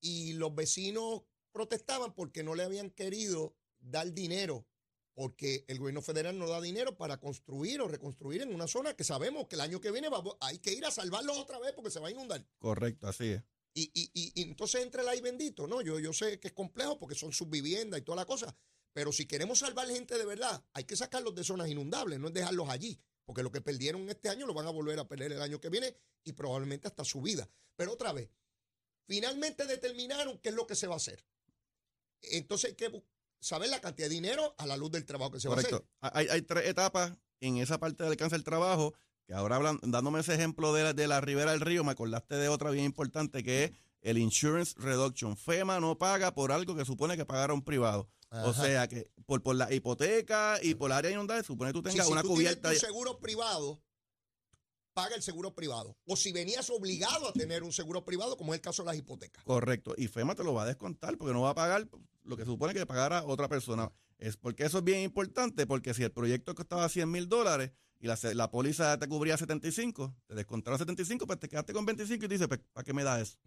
Y 0.00 0.34
los 0.34 0.54
vecinos 0.54 1.22
protestaban 1.52 2.14
porque 2.14 2.42
no 2.42 2.54
le 2.54 2.62
habían 2.62 2.90
querido 2.90 3.56
dar 3.80 4.12
dinero, 4.12 4.66
porque 5.14 5.64
el 5.68 5.78
gobierno 5.78 6.02
federal 6.02 6.38
no 6.38 6.48
da 6.48 6.60
dinero 6.60 6.96
para 6.96 7.18
construir 7.18 7.80
o 7.80 7.88
reconstruir 7.88 8.42
en 8.42 8.54
una 8.54 8.68
zona 8.68 8.94
que 8.94 9.02
sabemos 9.04 9.48
que 9.48 9.56
el 9.56 9.62
año 9.62 9.80
que 9.80 9.90
viene 9.90 10.08
va- 10.08 10.22
hay 10.40 10.58
que 10.58 10.72
ir 10.72 10.84
a 10.84 10.90
salvarlos 10.90 11.36
otra 11.38 11.58
vez 11.58 11.72
porque 11.72 11.90
se 11.90 12.00
va 12.00 12.08
a 12.08 12.10
inundar. 12.12 12.46
Correcto, 12.58 13.08
así 13.08 13.28
es. 13.30 13.42
Y, 13.74 13.90
y, 13.94 14.10
y, 14.14 14.32
y 14.40 14.42
entonces 14.42 14.82
entra 14.82 15.02
el 15.02 15.08
ay 15.08 15.20
bendito, 15.20 15.66
¿no? 15.66 15.80
Yo, 15.82 15.98
yo 16.00 16.12
sé 16.12 16.40
que 16.40 16.48
es 16.48 16.54
complejo 16.54 16.98
porque 16.98 17.14
son 17.14 17.32
sus 17.32 17.48
viviendas 17.48 18.00
y 18.00 18.02
toda 18.02 18.16
la 18.16 18.26
cosa, 18.26 18.56
pero 18.92 19.12
si 19.12 19.26
queremos 19.26 19.60
salvar 19.60 19.88
gente 19.88 20.18
de 20.18 20.24
verdad, 20.24 20.64
hay 20.72 20.84
que 20.84 20.96
sacarlos 20.96 21.34
de 21.34 21.44
zonas 21.44 21.68
inundables, 21.68 22.18
no 22.18 22.28
es 22.28 22.34
dejarlos 22.34 22.68
allí, 22.68 23.00
porque 23.24 23.42
lo 23.42 23.52
que 23.52 23.60
perdieron 23.60 24.08
este 24.08 24.28
año 24.28 24.46
lo 24.46 24.54
van 24.54 24.66
a 24.66 24.70
volver 24.70 24.98
a 24.98 25.06
perder 25.06 25.32
el 25.32 25.42
año 25.42 25.60
que 25.60 25.68
viene 25.68 25.94
y 26.24 26.32
probablemente 26.32 26.88
hasta 26.88 27.04
su 27.04 27.20
vida. 27.20 27.48
Pero 27.76 27.92
otra 27.92 28.12
vez, 28.12 28.30
finalmente 29.06 29.66
determinaron 29.66 30.38
qué 30.38 30.48
es 30.50 30.54
lo 30.54 30.66
que 30.66 30.74
se 30.74 30.86
va 30.86 30.94
a 30.94 30.96
hacer. 30.96 31.24
Entonces 32.22 32.70
hay 32.70 32.76
que 32.76 33.02
saber 33.40 33.70
la 33.70 33.80
cantidad 33.80 34.08
de 34.08 34.14
dinero 34.14 34.54
a 34.58 34.66
la 34.66 34.76
luz 34.76 34.90
del 34.90 35.04
trabajo 35.04 35.32
que 35.32 35.40
se 35.40 35.48
va 35.48 35.56
a 35.56 35.58
hacer. 35.58 35.84
Hay, 36.00 36.28
hay 36.28 36.42
tres 36.42 36.66
etapas 36.66 37.12
en 37.40 37.58
esa 37.58 37.78
parte 37.78 38.02
del 38.02 38.12
alcance 38.12 38.34
del 38.34 38.44
trabajo, 38.44 38.94
que 39.26 39.34
ahora 39.34 39.56
hablan, 39.56 39.78
dándome 39.82 40.20
ese 40.20 40.34
ejemplo 40.34 40.72
de 40.72 40.84
la, 40.84 40.92
de 40.92 41.06
la 41.06 41.20
ribera 41.20 41.52
del 41.52 41.60
río, 41.60 41.84
me 41.84 41.92
acordaste 41.92 42.36
de 42.36 42.48
otra 42.48 42.70
bien 42.70 42.86
importante 42.86 43.42
que 43.42 43.64
es 43.64 43.72
el 44.00 44.18
insurance 44.18 44.74
reduction. 44.78 45.36
FEMA 45.36 45.80
no 45.80 45.98
paga 45.98 46.34
por 46.34 46.52
algo 46.52 46.74
que 46.74 46.84
supone 46.84 47.16
que 47.16 47.24
pagaron 47.24 47.62
privado. 47.62 48.08
O 48.30 48.52
sea 48.52 48.86
que 48.88 49.10
por, 49.26 49.42
por 49.42 49.56
la 49.56 49.72
hipoteca 49.72 50.58
y 50.62 50.74
por 50.74 50.90
la 50.90 50.98
área 50.98 51.10
inundada, 51.10 51.42
supone 51.42 51.70
que 51.70 51.80
tú 51.80 51.88
Sí, 51.88 51.92
tengas 51.92 52.06
si 52.06 52.12
una 52.12 52.22
tú 52.22 52.28
cubierta. 52.28 52.60
tienes 52.68 52.80
tu 52.80 52.86
seguro 52.86 53.18
privado, 53.18 53.82
paga 54.94 55.14
el 55.16 55.22
seguro 55.22 55.54
privado. 55.54 55.96
O 56.06 56.16
si 56.16 56.32
venías 56.32 56.68
obligado 56.70 57.28
a 57.28 57.32
tener 57.32 57.62
un 57.62 57.72
seguro 57.72 58.04
privado, 58.04 58.36
como 58.36 58.52
es 58.52 58.58
el 58.58 58.62
caso 58.62 58.82
de 58.82 58.86
las 58.88 58.96
hipotecas. 58.96 59.44
Correcto. 59.44 59.94
Y 59.96 60.08
FEMA 60.08 60.34
te 60.34 60.44
lo 60.44 60.54
va 60.54 60.64
a 60.64 60.66
descontar 60.66 61.16
porque 61.16 61.32
no 61.32 61.42
va 61.42 61.50
a 61.50 61.54
pagar 61.54 61.88
lo 62.24 62.36
que 62.36 62.44
supone 62.44 62.74
que 62.74 62.84
pagara 62.84 63.24
otra 63.24 63.48
persona. 63.48 63.90
Es 64.18 64.36
porque 64.36 64.64
eso 64.64 64.78
es 64.78 64.84
bien 64.84 65.00
importante, 65.00 65.66
porque 65.66 65.94
si 65.94 66.02
el 66.02 66.10
proyecto 66.10 66.54
costaba 66.54 66.88
100 66.88 67.10
mil 67.10 67.28
dólares 67.28 67.70
y 68.00 68.08
la, 68.08 68.18
la 68.34 68.50
póliza 68.50 68.98
te 68.98 69.08
cubría 69.08 69.36
75, 69.38 70.14
te 70.26 70.34
descontaron 70.34 70.78
75, 70.78 71.26
pues 71.26 71.38
te 71.38 71.48
quedaste 71.48 71.72
con 71.72 71.86
25 71.86 72.24
y 72.24 72.28
dices, 72.28 72.48
pues, 72.48 72.60
¿para 72.72 72.84
qué 72.84 72.92
me 72.92 73.04
da 73.04 73.20
eso? 73.20 73.38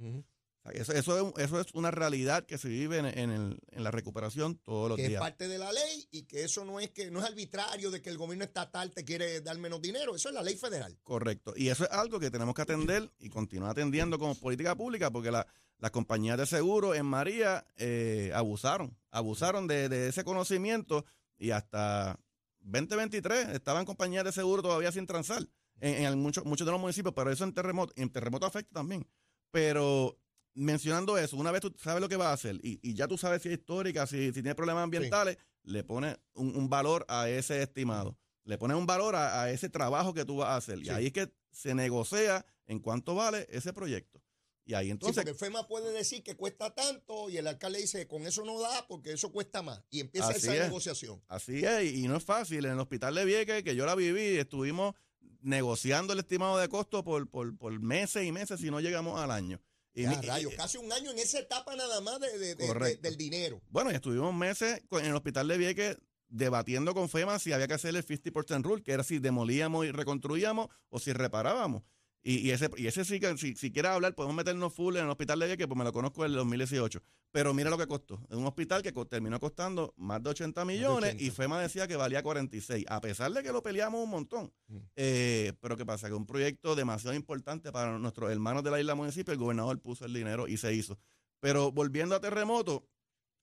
Eso, 0.73 0.93
eso, 0.93 1.33
es, 1.37 1.43
eso 1.45 1.59
es 1.59 1.67
una 1.73 1.89
realidad 1.91 2.45
que 2.45 2.57
se 2.57 2.69
vive 2.69 2.99
en, 2.99 3.05
en 3.05 3.31
el- 3.31 3.59
en 3.71 3.83
la 3.83 3.89
recuperación 3.91 4.57
todos 4.63 4.89
los 4.89 4.95
que 4.97 5.03
es 5.03 5.09
días. 5.09 5.19
parte 5.21 5.47
de 5.47 5.57
la 5.57 5.71
ley 5.71 6.07
y 6.11 6.23
que 6.23 6.43
eso 6.43 6.63
no 6.65 6.79
es 6.79 6.91
que 6.91 7.09
no 7.09 7.19
es 7.19 7.25
arbitrario 7.25 7.89
de 7.89 8.01
que 8.01 8.09
el 8.11 8.17
gobierno 8.17 8.43
estatal 8.43 8.91
te 8.91 9.03
quiere 9.03 9.41
dar 9.41 9.57
menos 9.57 9.81
dinero, 9.81 10.15
eso 10.15 10.29
es 10.29 10.35
la 10.35 10.43
ley 10.43 10.55
federal. 10.55 10.97
Correcto. 11.03 11.53
Y 11.57 11.69
eso 11.69 11.83
es 11.85 11.89
algo 11.91 12.19
que 12.19 12.29
tenemos 12.29 12.53
que 12.53 12.61
atender 12.61 13.11
y 13.19 13.29
continuar 13.29 13.71
atendiendo 13.71 14.19
como 14.19 14.35
política 14.35 14.75
pública, 14.75 15.09
porque 15.11 15.31
la- 15.31 15.47
las 15.79 15.89
compañías 15.91 16.37
de 16.37 16.45
seguro 16.45 16.93
en 16.93 17.07
María 17.07 17.65
eh, 17.77 18.31
abusaron, 18.35 18.95
abusaron 19.09 19.65
de, 19.67 19.89
de 19.89 20.09
ese 20.09 20.23
conocimiento 20.23 21.05
y 21.39 21.49
hasta 21.51 22.19
2023 22.59 23.49
estaban 23.49 23.85
compañías 23.85 24.23
de 24.23 24.31
seguro 24.31 24.61
todavía 24.61 24.91
sin 24.91 25.07
transar. 25.07 25.47
en, 25.79 26.05
en 26.05 26.19
muchos, 26.19 26.45
muchos 26.45 26.67
de 26.67 26.71
los 26.71 26.79
municipios, 26.79 27.15
pero 27.15 27.31
eso 27.31 27.43
en 27.43 27.53
terremoto, 27.55 27.91
en 27.95 28.11
terremoto 28.11 28.45
afecta 28.45 28.73
también. 28.75 29.07
Pero 29.49 30.19
mencionando 30.53 31.17
eso, 31.17 31.37
una 31.37 31.51
vez 31.51 31.61
tú 31.61 31.73
sabes 31.77 32.01
lo 32.01 32.09
que 32.09 32.17
va 32.17 32.29
a 32.29 32.33
hacer 32.33 32.55
y, 32.63 32.79
y 32.81 32.93
ya 32.93 33.07
tú 33.07 33.17
sabes 33.17 33.41
si 33.41 33.49
es 33.49 33.57
histórica, 33.57 34.05
si, 34.07 34.27
si 34.27 34.33
tiene 34.33 34.55
problemas 34.55 34.83
ambientales, 34.83 35.37
le 35.63 35.83
pones 35.83 36.17
un, 36.33 36.55
un 36.55 36.69
valor 36.69 37.05
a 37.07 37.29
ese 37.29 37.61
estimado. 37.61 38.17
Le 38.43 38.57
pones 38.57 38.75
un 38.75 38.85
valor 38.85 39.15
a, 39.15 39.43
a 39.43 39.51
ese 39.51 39.69
trabajo 39.69 40.13
que 40.13 40.25
tú 40.25 40.37
vas 40.37 40.49
a 40.49 40.55
hacer. 40.55 40.79
Y 40.79 40.89
ahí 40.89 41.07
es 41.07 41.13
que 41.13 41.31
se 41.51 41.75
negocia 41.75 42.45
en 42.65 42.79
cuánto 42.79 43.15
vale 43.15 43.47
ese 43.49 43.71
proyecto. 43.71 44.21
Y 44.65 44.73
ahí 44.73 44.87
Sí, 44.87 44.91
entonces, 44.91 45.23
porque 45.23 45.37
FEMA 45.37 45.67
puede 45.67 45.91
decir 45.91 46.23
que 46.23 46.35
cuesta 46.35 46.73
tanto 46.73 47.29
y 47.29 47.37
el 47.37 47.47
alcalde 47.47 47.79
dice, 47.79 48.07
con 48.07 48.25
eso 48.25 48.43
no 48.45 48.59
da 48.59 48.87
porque 48.87 49.13
eso 49.13 49.31
cuesta 49.31 49.61
más. 49.61 49.83
Y 49.89 49.99
empieza 49.99 50.31
esa 50.31 50.55
es. 50.55 50.61
negociación. 50.63 51.21
así 51.27 51.65
es, 51.65 51.83
y, 51.83 52.05
y 52.05 52.07
no 52.07 52.15
es 52.17 52.23
fácil. 52.23 52.65
En 52.65 52.73
el 52.73 52.79
hospital 52.79 53.15
de 53.15 53.25
Vieques, 53.25 53.63
que 53.63 53.75
yo 53.75 53.85
la 53.85 53.95
viví, 53.95 54.37
estuvimos 54.37 54.95
negociando 55.41 56.13
el 56.13 56.19
estimado 56.19 56.57
de 56.57 56.69
costo 56.69 57.03
por, 57.03 57.29
por, 57.29 57.57
por 57.57 57.79
meses 57.79 58.23
y 58.23 58.31
meses 58.31 58.59
si 58.59 58.69
no 58.69 58.79
llegamos 58.79 59.19
al 59.19 59.31
año. 59.31 59.59
Rayos, 59.95 60.53
y- 60.53 60.55
casi 60.55 60.77
un 60.77 60.91
año 60.91 61.11
en 61.11 61.19
esa 61.19 61.39
etapa 61.39 61.75
nada 61.75 61.99
más 62.01 62.19
de, 62.19 62.55
del 62.97 63.17
dinero. 63.17 63.61
Bueno, 63.69 63.91
y 63.91 63.95
estuvimos 63.95 64.33
meses 64.33 64.81
en 64.91 65.05
el 65.05 65.15
hospital 65.15 65.47
de 65.47 65.57
Vieques 65.57 65.97
debatiendo 66.29 66.93
con 66.93 67.09
FEMA 67.09 67.39
si 67.39 67.51
había 67.51 67.67
que 67.67 67.73
hacer 67.73 67.93
el 67.95 68.05
50% 68.05 68.63
rule, 68.63 68.83
que 68.83 68.93
era 68.93 69.03
si 69.03 69.19
demolíamos 69.19 69.85
y 69.85 69.91
reconstruíamos 69.91 70.67
o 70.89 70.99
si 70.99 71.11
reparábamos. 71.11 71.83
Y, 72.23 72.37
y 72.47 72.51
ese, 72.51 72.69
y 72.77 72.85
ese 72.85 73.03
sí 73.03 73.19
que, 73.19 73.35
si, 73.37 73.55
si 73.55 73.71
quieres 73.71 73.91
hablar, 73.91 74.13
podemos 74.13 74.35
meternos 74.35 74.71
full 74.73 74.95
en 74.97 75.05
el 75.05 75.09
hospital 75.09 75.39
de 75.39 75.47
Vieques, 75.47 75.65
pues 75.67 75.77
me 75.77 75.83
lo 75.83 75.91
conozco 75.91 76.23
en 76.23 76.31
el 76.31 76.37
2018. 76.37 77.01
Pero 77.31 77.53
mira 77.53 77.69
lo 77.71 77.77
que 77.77 77.87
costó. 77.87 78.21
Es 78.29 78.35
un 78.35 78.45
hospital 78.45 78.83
que 78.83 78.93
co- 78.93 79.07
terminó 79.07 79.39
costando 79.39 79.93
más 79.97 80.21
de 80.21 80.29
80 80.29 80.63
millones 80.65 81.11
80. 81.15 81.23
y 81.23 81.29
FEMA 81.31 81.59
decía 81.61 81.87
que 81.87 81.95
valía 81.95 82.21
46, 82.21 82.85
a 82.89 83.01
pesar 83.01 83.31
de 83.31 83.41
que 83.41 83.51
lo 83.51 83.63
peleamos 83.63 84.03
un 84.03 84.09
montón. 84.11 84.53
Mm. 84.67 84.77
Eh, 84.97 85.53
pero 85.61 85.75
¿qué 85.77 85.85
pasa? 85.85 86.09
Que 86.09 86.13
un 86.13 86.27
proyecto 86.27 86.75
demasiado 86.75 87.15
importante 87.15 87.71
para 87.71 87.97
nuestros 87.97 88.29
hermanos 88.31 88.63
de 88.63 88.69
la 88.71 88.79
isla 88.79 88.93
municipio, 88.93 89.31
el 89.33 89.39
gobernador 89.39 89.79
puso 89.79 90.05
el 90.05 90.13
dinero 90.13 90.47
y 90.47 90.57
se 90.57 90.73
hizo. 90.73 90.99
Pero 91.39 91.71
volviendo 91.71 92.15
a 92.15 92.19
terremoto 92.19 92.85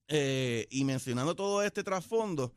eh, 0.09 0.67
y 0.71 0.85
mencionando 0.85 1.35
todo 1.35 1.62
este 1.62 1.83
trasfondo, 1.83 2.55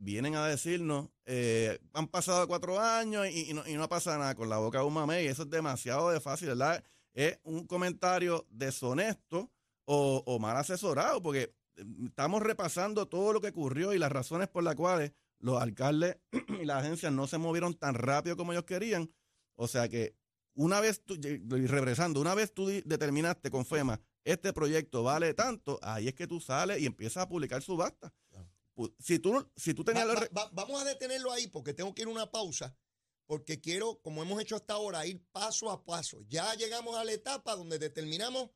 vienen 0.00 0.34
a 0.34 0.46
decirnos, 0.46 1.10
eh, 1.26 1.78
han 1.92 2.08
pasado 2.08 2.48
cuatro 2.48 2.80
años 2.80 3.28
y, 3.28 3.52
no, 3.52 3.66
y 3.66 3.74
no 3.74 3.88
pasa 3.88 4.18
nada 4.18 4.34
con 4.34 4.48
la 4.48 4.58
boca 4.58 4.78
de 4.78 4.84
un 4.84 4.94
mamey, 4.94 5.26
eso 5.26 5.42
es 5.42 5.50
demasiado 5.50 6.10
de 6.10 6.20
fácil, 6.20 6.48
¿verdad? 6.48 6.82
Es 7.12 7.38
un 7.44 7.66
comentario 7.66 8.46
deshonesto 8.50 9.52
o, 9.84 10.22
o 10.26 10.38
mal 10.38 10.56
asesorado, 10.56 11.22
porque 11.22 11.54
eh, 11.76 11.84
estamos 12.06 12.42
repasando 12.42 13.06
todo 13.08 13.32
lo 13.32 13.40
que 13.40 13.48
ocurrió 13.48 13.92
y 13.92 13.98
las 13.98 14.10
razones 14.10 14.48
por 14.48 14.64
las 14.64 14.74
cuales 14.74 15.12
los 15.38 15.60
alcaldes 15.60 16.16
y 16.60 16.64
las 16.64 16.82
agencias 16.82 17.12
no 17.12 17.26
se 17.26 17.38
movieron 17.38 17.74
tan 17.74 17.94
rápido 17.94 18.36
como 18.36 18.52
ellos 18.52 18.64
querían. 18.64 19.12
O 19.54 19.68
sea 19.68 19.88
que 19.88 20.16
una 20.54 20.80
vez 20.80 21.04
tú, 21.04 21.14
y 21.14 21.66
regresando, 21.66 22.20
una 22.20 22.34
vez 22.34 22.52
tú 22.54 22.66
determinaste 22.66 23.50
con 23.50 23.66
FEMA, 23.66 24.00
este 24.24 24.52
proyecto 24.52 25.02
vale 25.02 25.34
tanto, 25.34 25.78
ahí 25.82 26.08
es 26.08 26.14
que 26.14 26.26
tú 26.26 26.40
sales 26.40 26.80
y 26.80 26.86
empiezas 26.86 27.24
a 27.24 27.28
publicar 27.28 27.62
subasta. 27.62 28.12
Si 28.98 29.18
tú, 29.18 29.50
si 29.56 29.74
tú 29.74 29.84
tenías 29.84 30.04
Va- 30.06 30.12
los 30.12 30.16
va- 30.16 30.20
re- 30.26 30.30
va- 30.36 30.50
vamos 30.52 30.80
a 30.80 30.84
detenerlo 30.84 31.32
ahí 31.32 31.46
porque 31.48 31.74
tengo 31.74 31.94
que 31.94 32.02
ir 32.02 32.08
a 32.08 32.10
una 32.10 32.30
pausa. 32.30 32.76
Porque 33.26 33.60
quiero, 33.60 34.00
como 34.02 34.22
hemos 34.22 34.40
hecho 34.42 34.56
hasta 34.56 34.74
ahora, 34.74 35.06
ir 35.06 35.24
paso 35.30 35.70
a 35.70 35.84
paso. 35.84 36.20
Ya 36.28 36.52
llegamos 36.54 36.96
a 36.96 37.04
la 37.04 37.12
etapa 37.12 37.54
donde 37.54 37.78
determinamos 37.78 38.50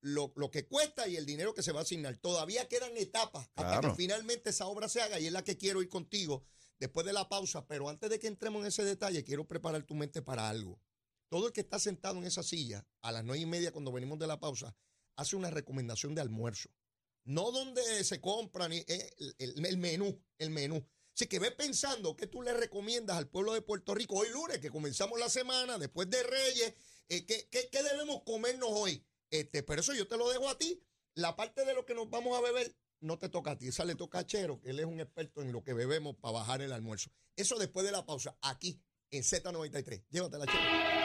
lo, 0.00 0.32
lo 0.36 0.50
que 0.50 0.66
cuesta 0.66 1.06
y 1.08 1.16
el 1.16 1.24
dinero 1.26 1.54
que 1.54 1.62
se 1.62 1.70
va 1.72 1.80
a 1.80 1.82
asignar. 1.82 2.16
Todavía 2.16 2.66
quedan 2.68 2.96
etapas 2.96 3.44
hasta 3.54 3.62
Claro. 3.80 3.90
que 3.90 3.94
finalmente 3.96 4.50
esa 4.50 4.66
obra 4.66 4.88
se 4.88 5.00
haga 5.02 5.20
y 5.20 5.26
es 5.26 5.32
la 5.32 5.44
que 5.44 5.56
quiero 5.56 5.82
ir 5.82 5.88
contigo 5.88 6.44
después 6.80 7.06
de 7.06 7.12
la 7.12 7.28
pausa. 7.28 7.66
Pero 7.68 7.88
antes 7.88 8.10
de 8.10 8.18
que 8.18 8.26
entremos 8.26 8.60
en 8.62 8.68
ese 8.68 8.84
detalle, 8.84 9.22
quiero 9.24 9.46
preparar 9.46 9.84
tu 9.84 9.94
mente 9.94 10.20
para 10.22 10.48
algo. 10.48 10.80
Todo 11.28 11.46
el 11.48 11.52
que 11.52 11.60
está 11.60 11.78
sentado 11.78 12.16
en 12.18 12.24
esa 12.24 12.42
silla 12.42 12.86
a 13.02 13.12
las 13.12 13.22
nueve 13.24 13.40
y 13.42 13.46
media 13.46 13.70
cuando 13.72 13.92
venimos 13.92 14.18
de 14.18 14.26
la 14.26 14.40
pausa 14.40 14.74
hace 15.16 15.36
una 15.36 15.50
recomendación 15.50 16.14
de 16.14 16.22
almuerzo. 16.22 16.70
No 17.28 17.50
donde 17.52 18.04
se 18.04 18.20
compran 18.20 18.72
eh, 18.72 18.84
el, 19.38 19.66
el- 19.66 19.76
menú, 19.76 20.18
el 20.38 20.50
menú. 20.50 20.82
Así 21.14 21.26
que 21.26 21.38
ve 21.38 21.50
pensando 21.50 22.16
que 22.16 22.26
tú 22.26 22.42
le 22.42 22.54
recomiendas 22.54 23.18
al 23.18 23.28
pueblo 23.28 23.52
de 23.52 23.60
Puerto 23.60 23.94
Rico 23.94 24.14
hoy 24.16 24.28
lunes, 24.30 24.58
que 24.60 24.70
comenzamos 24.70 25.18
la 25.20 25.28
semana, 25.28 25.76
después 25.76 26.08
de 26.08 26.22
Reyes, 26.22 26.74
eh, 27.08 27.26
¿qué, 27.26 27.48
qué- 27.50 27.68
qué 27.70 27.82
debemos 27.82 28.22
comernos 28.24 28.70
hoy? 28.72 29.04
Este, 29.30 29.62
pero 29.62 29.80
eso 29.82 29.92
yo 29.94 30.08
te 30.08 30.16
lo 30.16 30.30
dejo 30.30 30.48
a 30.48 30.56
ti. 30.56 30.82
La 31.14 31.36
parte 31.36 31.64
de 31.64 31.74
lo 31.74 31.84
que 31.84 31.94
nos 31.94 32.08
vamos 32.08 32.38
a 32.38 32.40
beber 32.40 32.74
no 33.00 33.18
te 33.18 33.28
toca 33.28 33.50
a 33.50 33.58
ti, 33.58 33.68
esa 33.68 33.84
le 33.84 33.94
toca 33.94 34.20
a 34.20 34.26
Chero, 34.26 34.60
que 34.60 34.70
él 34.70 34.80
es 34.80 34.86
un 34.86 35.00
experto 35.00 35.42
en 35.42 35.52
lo 35.52 35.62
que 35.62 35.74
bebemos 35.74 36.16
para 36.16 36.32
bajar 36.32 36.62
el 36.62 36.72
almuerzo. 36.72 37.10
Eso 37.36 37.58
después 37.58 37.84
de 37.84 37.92
la 37.92 38.06
pausa, 38.06 38.38
aquí 38.40 38.80
en 39.10 39.22
Z93. 39.22 40.06
Llévatela, 40.08 40.46
Chero. 40.46 40.97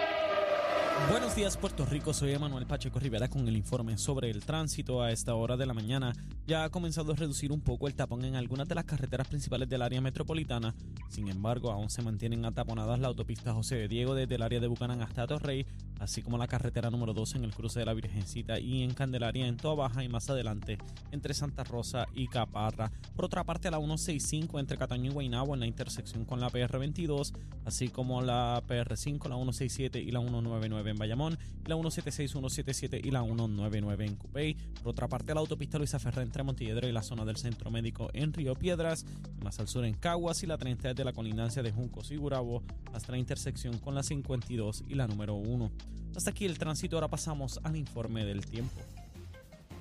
Buenos 1.09 1.35
días 1.35 1.57
Puerto 1.57 1.85
Rico, 1.85 2.13
soy 2.13 2.31
Emanuel 2.31 2.65
Pacheco 2.65 2.97
Rivera 2.97 3.27
con 3.27 3.47
el 3.47 3.57
informe 3.57 3.97
sobre 3.97 4.29
el 4.29 4.45
tránsito 4.45 5.01
a 5.01 5.11
esta 5.11 5.35
hora 5.35 5.57
de 5.57 5.65
la 5.65 5.73
mañana. 5.73 6.13
Ya 6.47 6.63
ha 6.63 6.69
comenzado 6.69 7.11
a 7.11 7.15
reducir 7.15 7.51
un 7.51 7.61
poco 7.61 7.87
el 7.87 7.93
tapón 7.93 8.23
en 8.23 8.35
algunas 8.35 8.67
de 8.67 8.75
las 8.75 8.85
carreteras 8.85 9.27
principales 9.27 9.67
del 9.67 9.81
área 9.81 10.01
metropolitana. 10.01 10.73
Sin 11.09 11.27
embargo, 11.27 11.71
aún 11.71 11.89
se 11.89 12.01
mantienen 12.01 12.45
ataponadas 12.45 12.99
la 12.99 13.09
autopista 13.09 13.53
José 13.53 13.75
de 13.75 13.87
Diego 13.87 14.15
desde 14.15 14.35
el 14.35 14.41
área 14.41 14.59
de 14.59 14.67
Bucanán 14.67 15.01
hasta 15.01 15.27
Torrey, 15.27 15.65
así 15.99 16.21
como 16.21 16.37
la 16.37 16.47
carretera 16.47 16.89
número 16.89 17.13
2 17.13 17.35
en 17.35 17.43
el 17.43 17.53
cruce 17.53 17.79
de 17.79 17.85
la 17.85 17.93
Virgencita 17.93 18.59
y 18.59 18.83
en 18.83 18.93
Candelaria 18.93 19.47
en 19.47 19.57
Toa 19.57 19.75
Baja 19.75 20.03
y 20.03 20.09
más 20.09 20.29
adelante 20.29 20.77
entre 21.11 21.33
Santa 21.33 21.63
Rosa 21.63 22.07
y 22.13 22.27
Caparra. 22.27 22.91
Por 23.15 23.25
otra 23.25 23.43
parte, 23.43 23.69
la 23.69 23.77
165 23.77 24.59
entre 24.59 24.77
Cataño 24.77 25.11
y 25.11 25.13
Guaynabo 25.13 25.53
en 25.53 25.59
la 25.59 25.67
intersección 25.67 26.25
con 26.25 26.39
la 26.39 26.49
PR22, 26.49 27.33
así 27.65 27.89
como 27.89 28.21
la 28.21 28.61
PR5, 28.67 29.29
la 29.29 29.35
167 29.35 29.99
y 29.99 30.11
la 30.11 30.19
199 30.19 30.92
en 30.93 30.97
Bayamón, 30.97 31.37
la 31.65 31.75
176, 31.75 32.31
177 32.31 33.01
y 33.03 33.11
la 33.11 33.21
199 33.23 34.05
en 34.05 34.15
Cupey. 34.15 34.55
Por 34.81 34.91
otra 34.91 35.07
parte, 35.07 35.33
la 35.33 35.41
autopista 35.41 35.77
Luisa 35.77 35.99
Ferré 35.99 36.21
entre 36.21 36.43
Montilledro 36.43 36.87
y 36.87 36.91
la 36.91 37.03
zona 37.03 37.25
del 37.25 37.37
Centro 37.37 37.69
Médico 37.69 38.09
en 38.13 38.31
Río 38.31 38.55
Piedras, 38.55 39.05
más 39.43 39.59
al 39.59 39.67
sur 39.67 39.85
en 39.85 39.95
Caguas 39.95 40.43
y 40.43 40.47
la 40.47 40.57
30 40.57 40.89
desde 40.89 41.03
la 41.03 41.13
colindancia 41.13 41.61
de 41.61 41.71
Juncos 41.71 42.11
y 42.11 42.15
Gurabo 42.15 42.63
hasta 42.93 43.11
la 43.11 43.17
intersección 43.17 43.77
con 43.79 43.95
la 43.95 44.03
52 44.03 44.85
y 44.87 44.95
la 44.95 45.07
número 45.07 45.35
1. 45.35 45.71
Hasta 46.15 46.29
aquí 46.29 46.45
el 46.45 46.57
tránsito, 46.57 46.95
ahora 46.95 47.07
pasamos 47.07 47.59
al 47.63 47.75
informe 47.75 48.23
del 48.25 48.45
tiempo. 48.45 48.79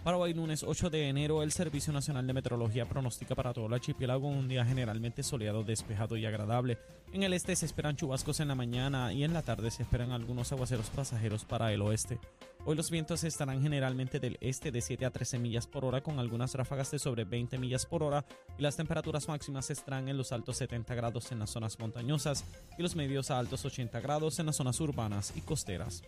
Para 0.05 0.17
hoy 0.17 0.35
lunes 0.35 0.65
8 0.67 0.91
de 0.91 1.09
enero, 1.09 1.45
el 1.45 1.53
Servicio 1.53 1.93
Nacional 1.93 2.27
de 2.27 2.33
Meteorología 2.33 2.89
pronostica 2.89 3.37
para 3.37 3.53
todo 3.53 3.67
el 3.67 3.75
archipiélago 3.75 4.27
un 4.27 4.49
día 4.49 4.65
generalmente 4.65 5.23
soleado, 5.23 5.63
despejado 5.63 6.17
y 6.17 6.27
agradable. 6.27 6.77
En 7.13 7.23
el 7.23 7.33
este 7.33 7.55
se 7.55 7.67
esperan 7.67 7.95
chubascos 7.95 8.41
en 8.41 8.49
la 8.49 8.57
mañana 8.57 9.13
y 9.13 9.23
en 9.23 9.33
la 9.33 9.43
tarde 9.43 9.71
se 9.71 9.85
esperan 9.85 10.11
algunos 10.11 10.51
aguaceros 10.51 10.91
pasajeros 10.91 11.45
para 11.45 11.73
el 11.73 11.83
oeste. 11.83 12.19
Hoy 12.65 12.75
los 12.75 12.91
vientos 12.91 13.23
estarán 13.23 13.63
generalmente 13.63 14.19
del 14.19 14.39
este 14.41 14.73
de 14.73 14.81
7 14.81 15.07
a 15.07 15.11
13 15.13 15.39
millas 15.39 15.69
por 15.69 15.85
hora 15.85 16.01
con 16.01 16.19
algunas 16.19 16.53
ráfagas 16.57 16.91
de 16.91 16.99
sobre 16.99 17.23
20 17.23 17.59
millas 17.59 17.87
por 17.87 18.03
hora 18.03 18.25
y 18.59 18.63
las 18.63 18.77
temperaturas 18.77 19.29
máximas 19.29 19.71
estarán 19.71 20.09
en 20.09 20.17
los 20.17 20.33
altos 20.33 20.57
70 20.57 20.97
grados 20.97 21.31
en 21.31 21.39
las 21.39 21.51
zonas 21.51 21.79
montañosas 21.79 22.45
y 22.77 22.83
los 22.83 22.97
medios 22.97 23.31
a 23.31 23.39
altos 23.39 23.65
80 23.65 24.01
grados 24.01 24.41
en 24.41 24.47
las 24.47 24.57
zonas 24.57 24.81
urbanas 24.81 25.33
y 25.37 25.43
costeras. 25.43 26.03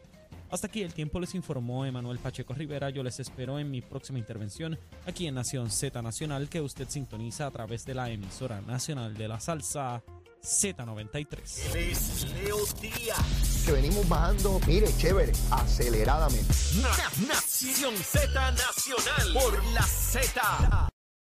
Hasta 0.55 0.69
aquí 0.69 0.83
el 0.83 0.95
tiempo 0.95 1.19
les 1.19 1.35
informó 1.35 1.85
Emanuel 1.85 2.21
Pacheco 2.21 2.55
Rivera. 2.55 2.89
Yo 2.89 3.03
les 3.03 3.19
espero 3.19 3.59
en 3.59 3.73
mi 3.73 3.81
próxima 3.83 4.21
intervención 4.21 4.79
aquí 5.05 5.27
en 5.27 5.35
Nación 5.35 5.69
Z 5.69 6.01
Nacional 6.01 6.49
que 6.49 6.61
usted 6.61 6.89
sintoniza 6.89 7.47
a 7.49 7.51
través 7.51 7.85
de 7.85 7.95
la 7.95 8.09
emisora 8.09 8.61
nacional 8.61 9.15
de 9.15 9.27
la 9.27 9.41
salsa 9.41 10.01
Z93. 10.45 11.41
Es 11.77 12.27
Leo 12.35 12.59
Díaz. 12.81 13.65
Que 13.67 13.73
venimos 13.73 14.09
bajando, 14.09 14.61
mire, 14.67 14.87
chévere, 14.97 15.33
aceleradamente. 15.51 16.55
Na- 16.81 17.27
Nación 17.35 17.97
Z 17.97 18.29
Nacional 18.53 19.33
por 19.35 19.65
la 19.73 19.83
Z. 19.83 20.89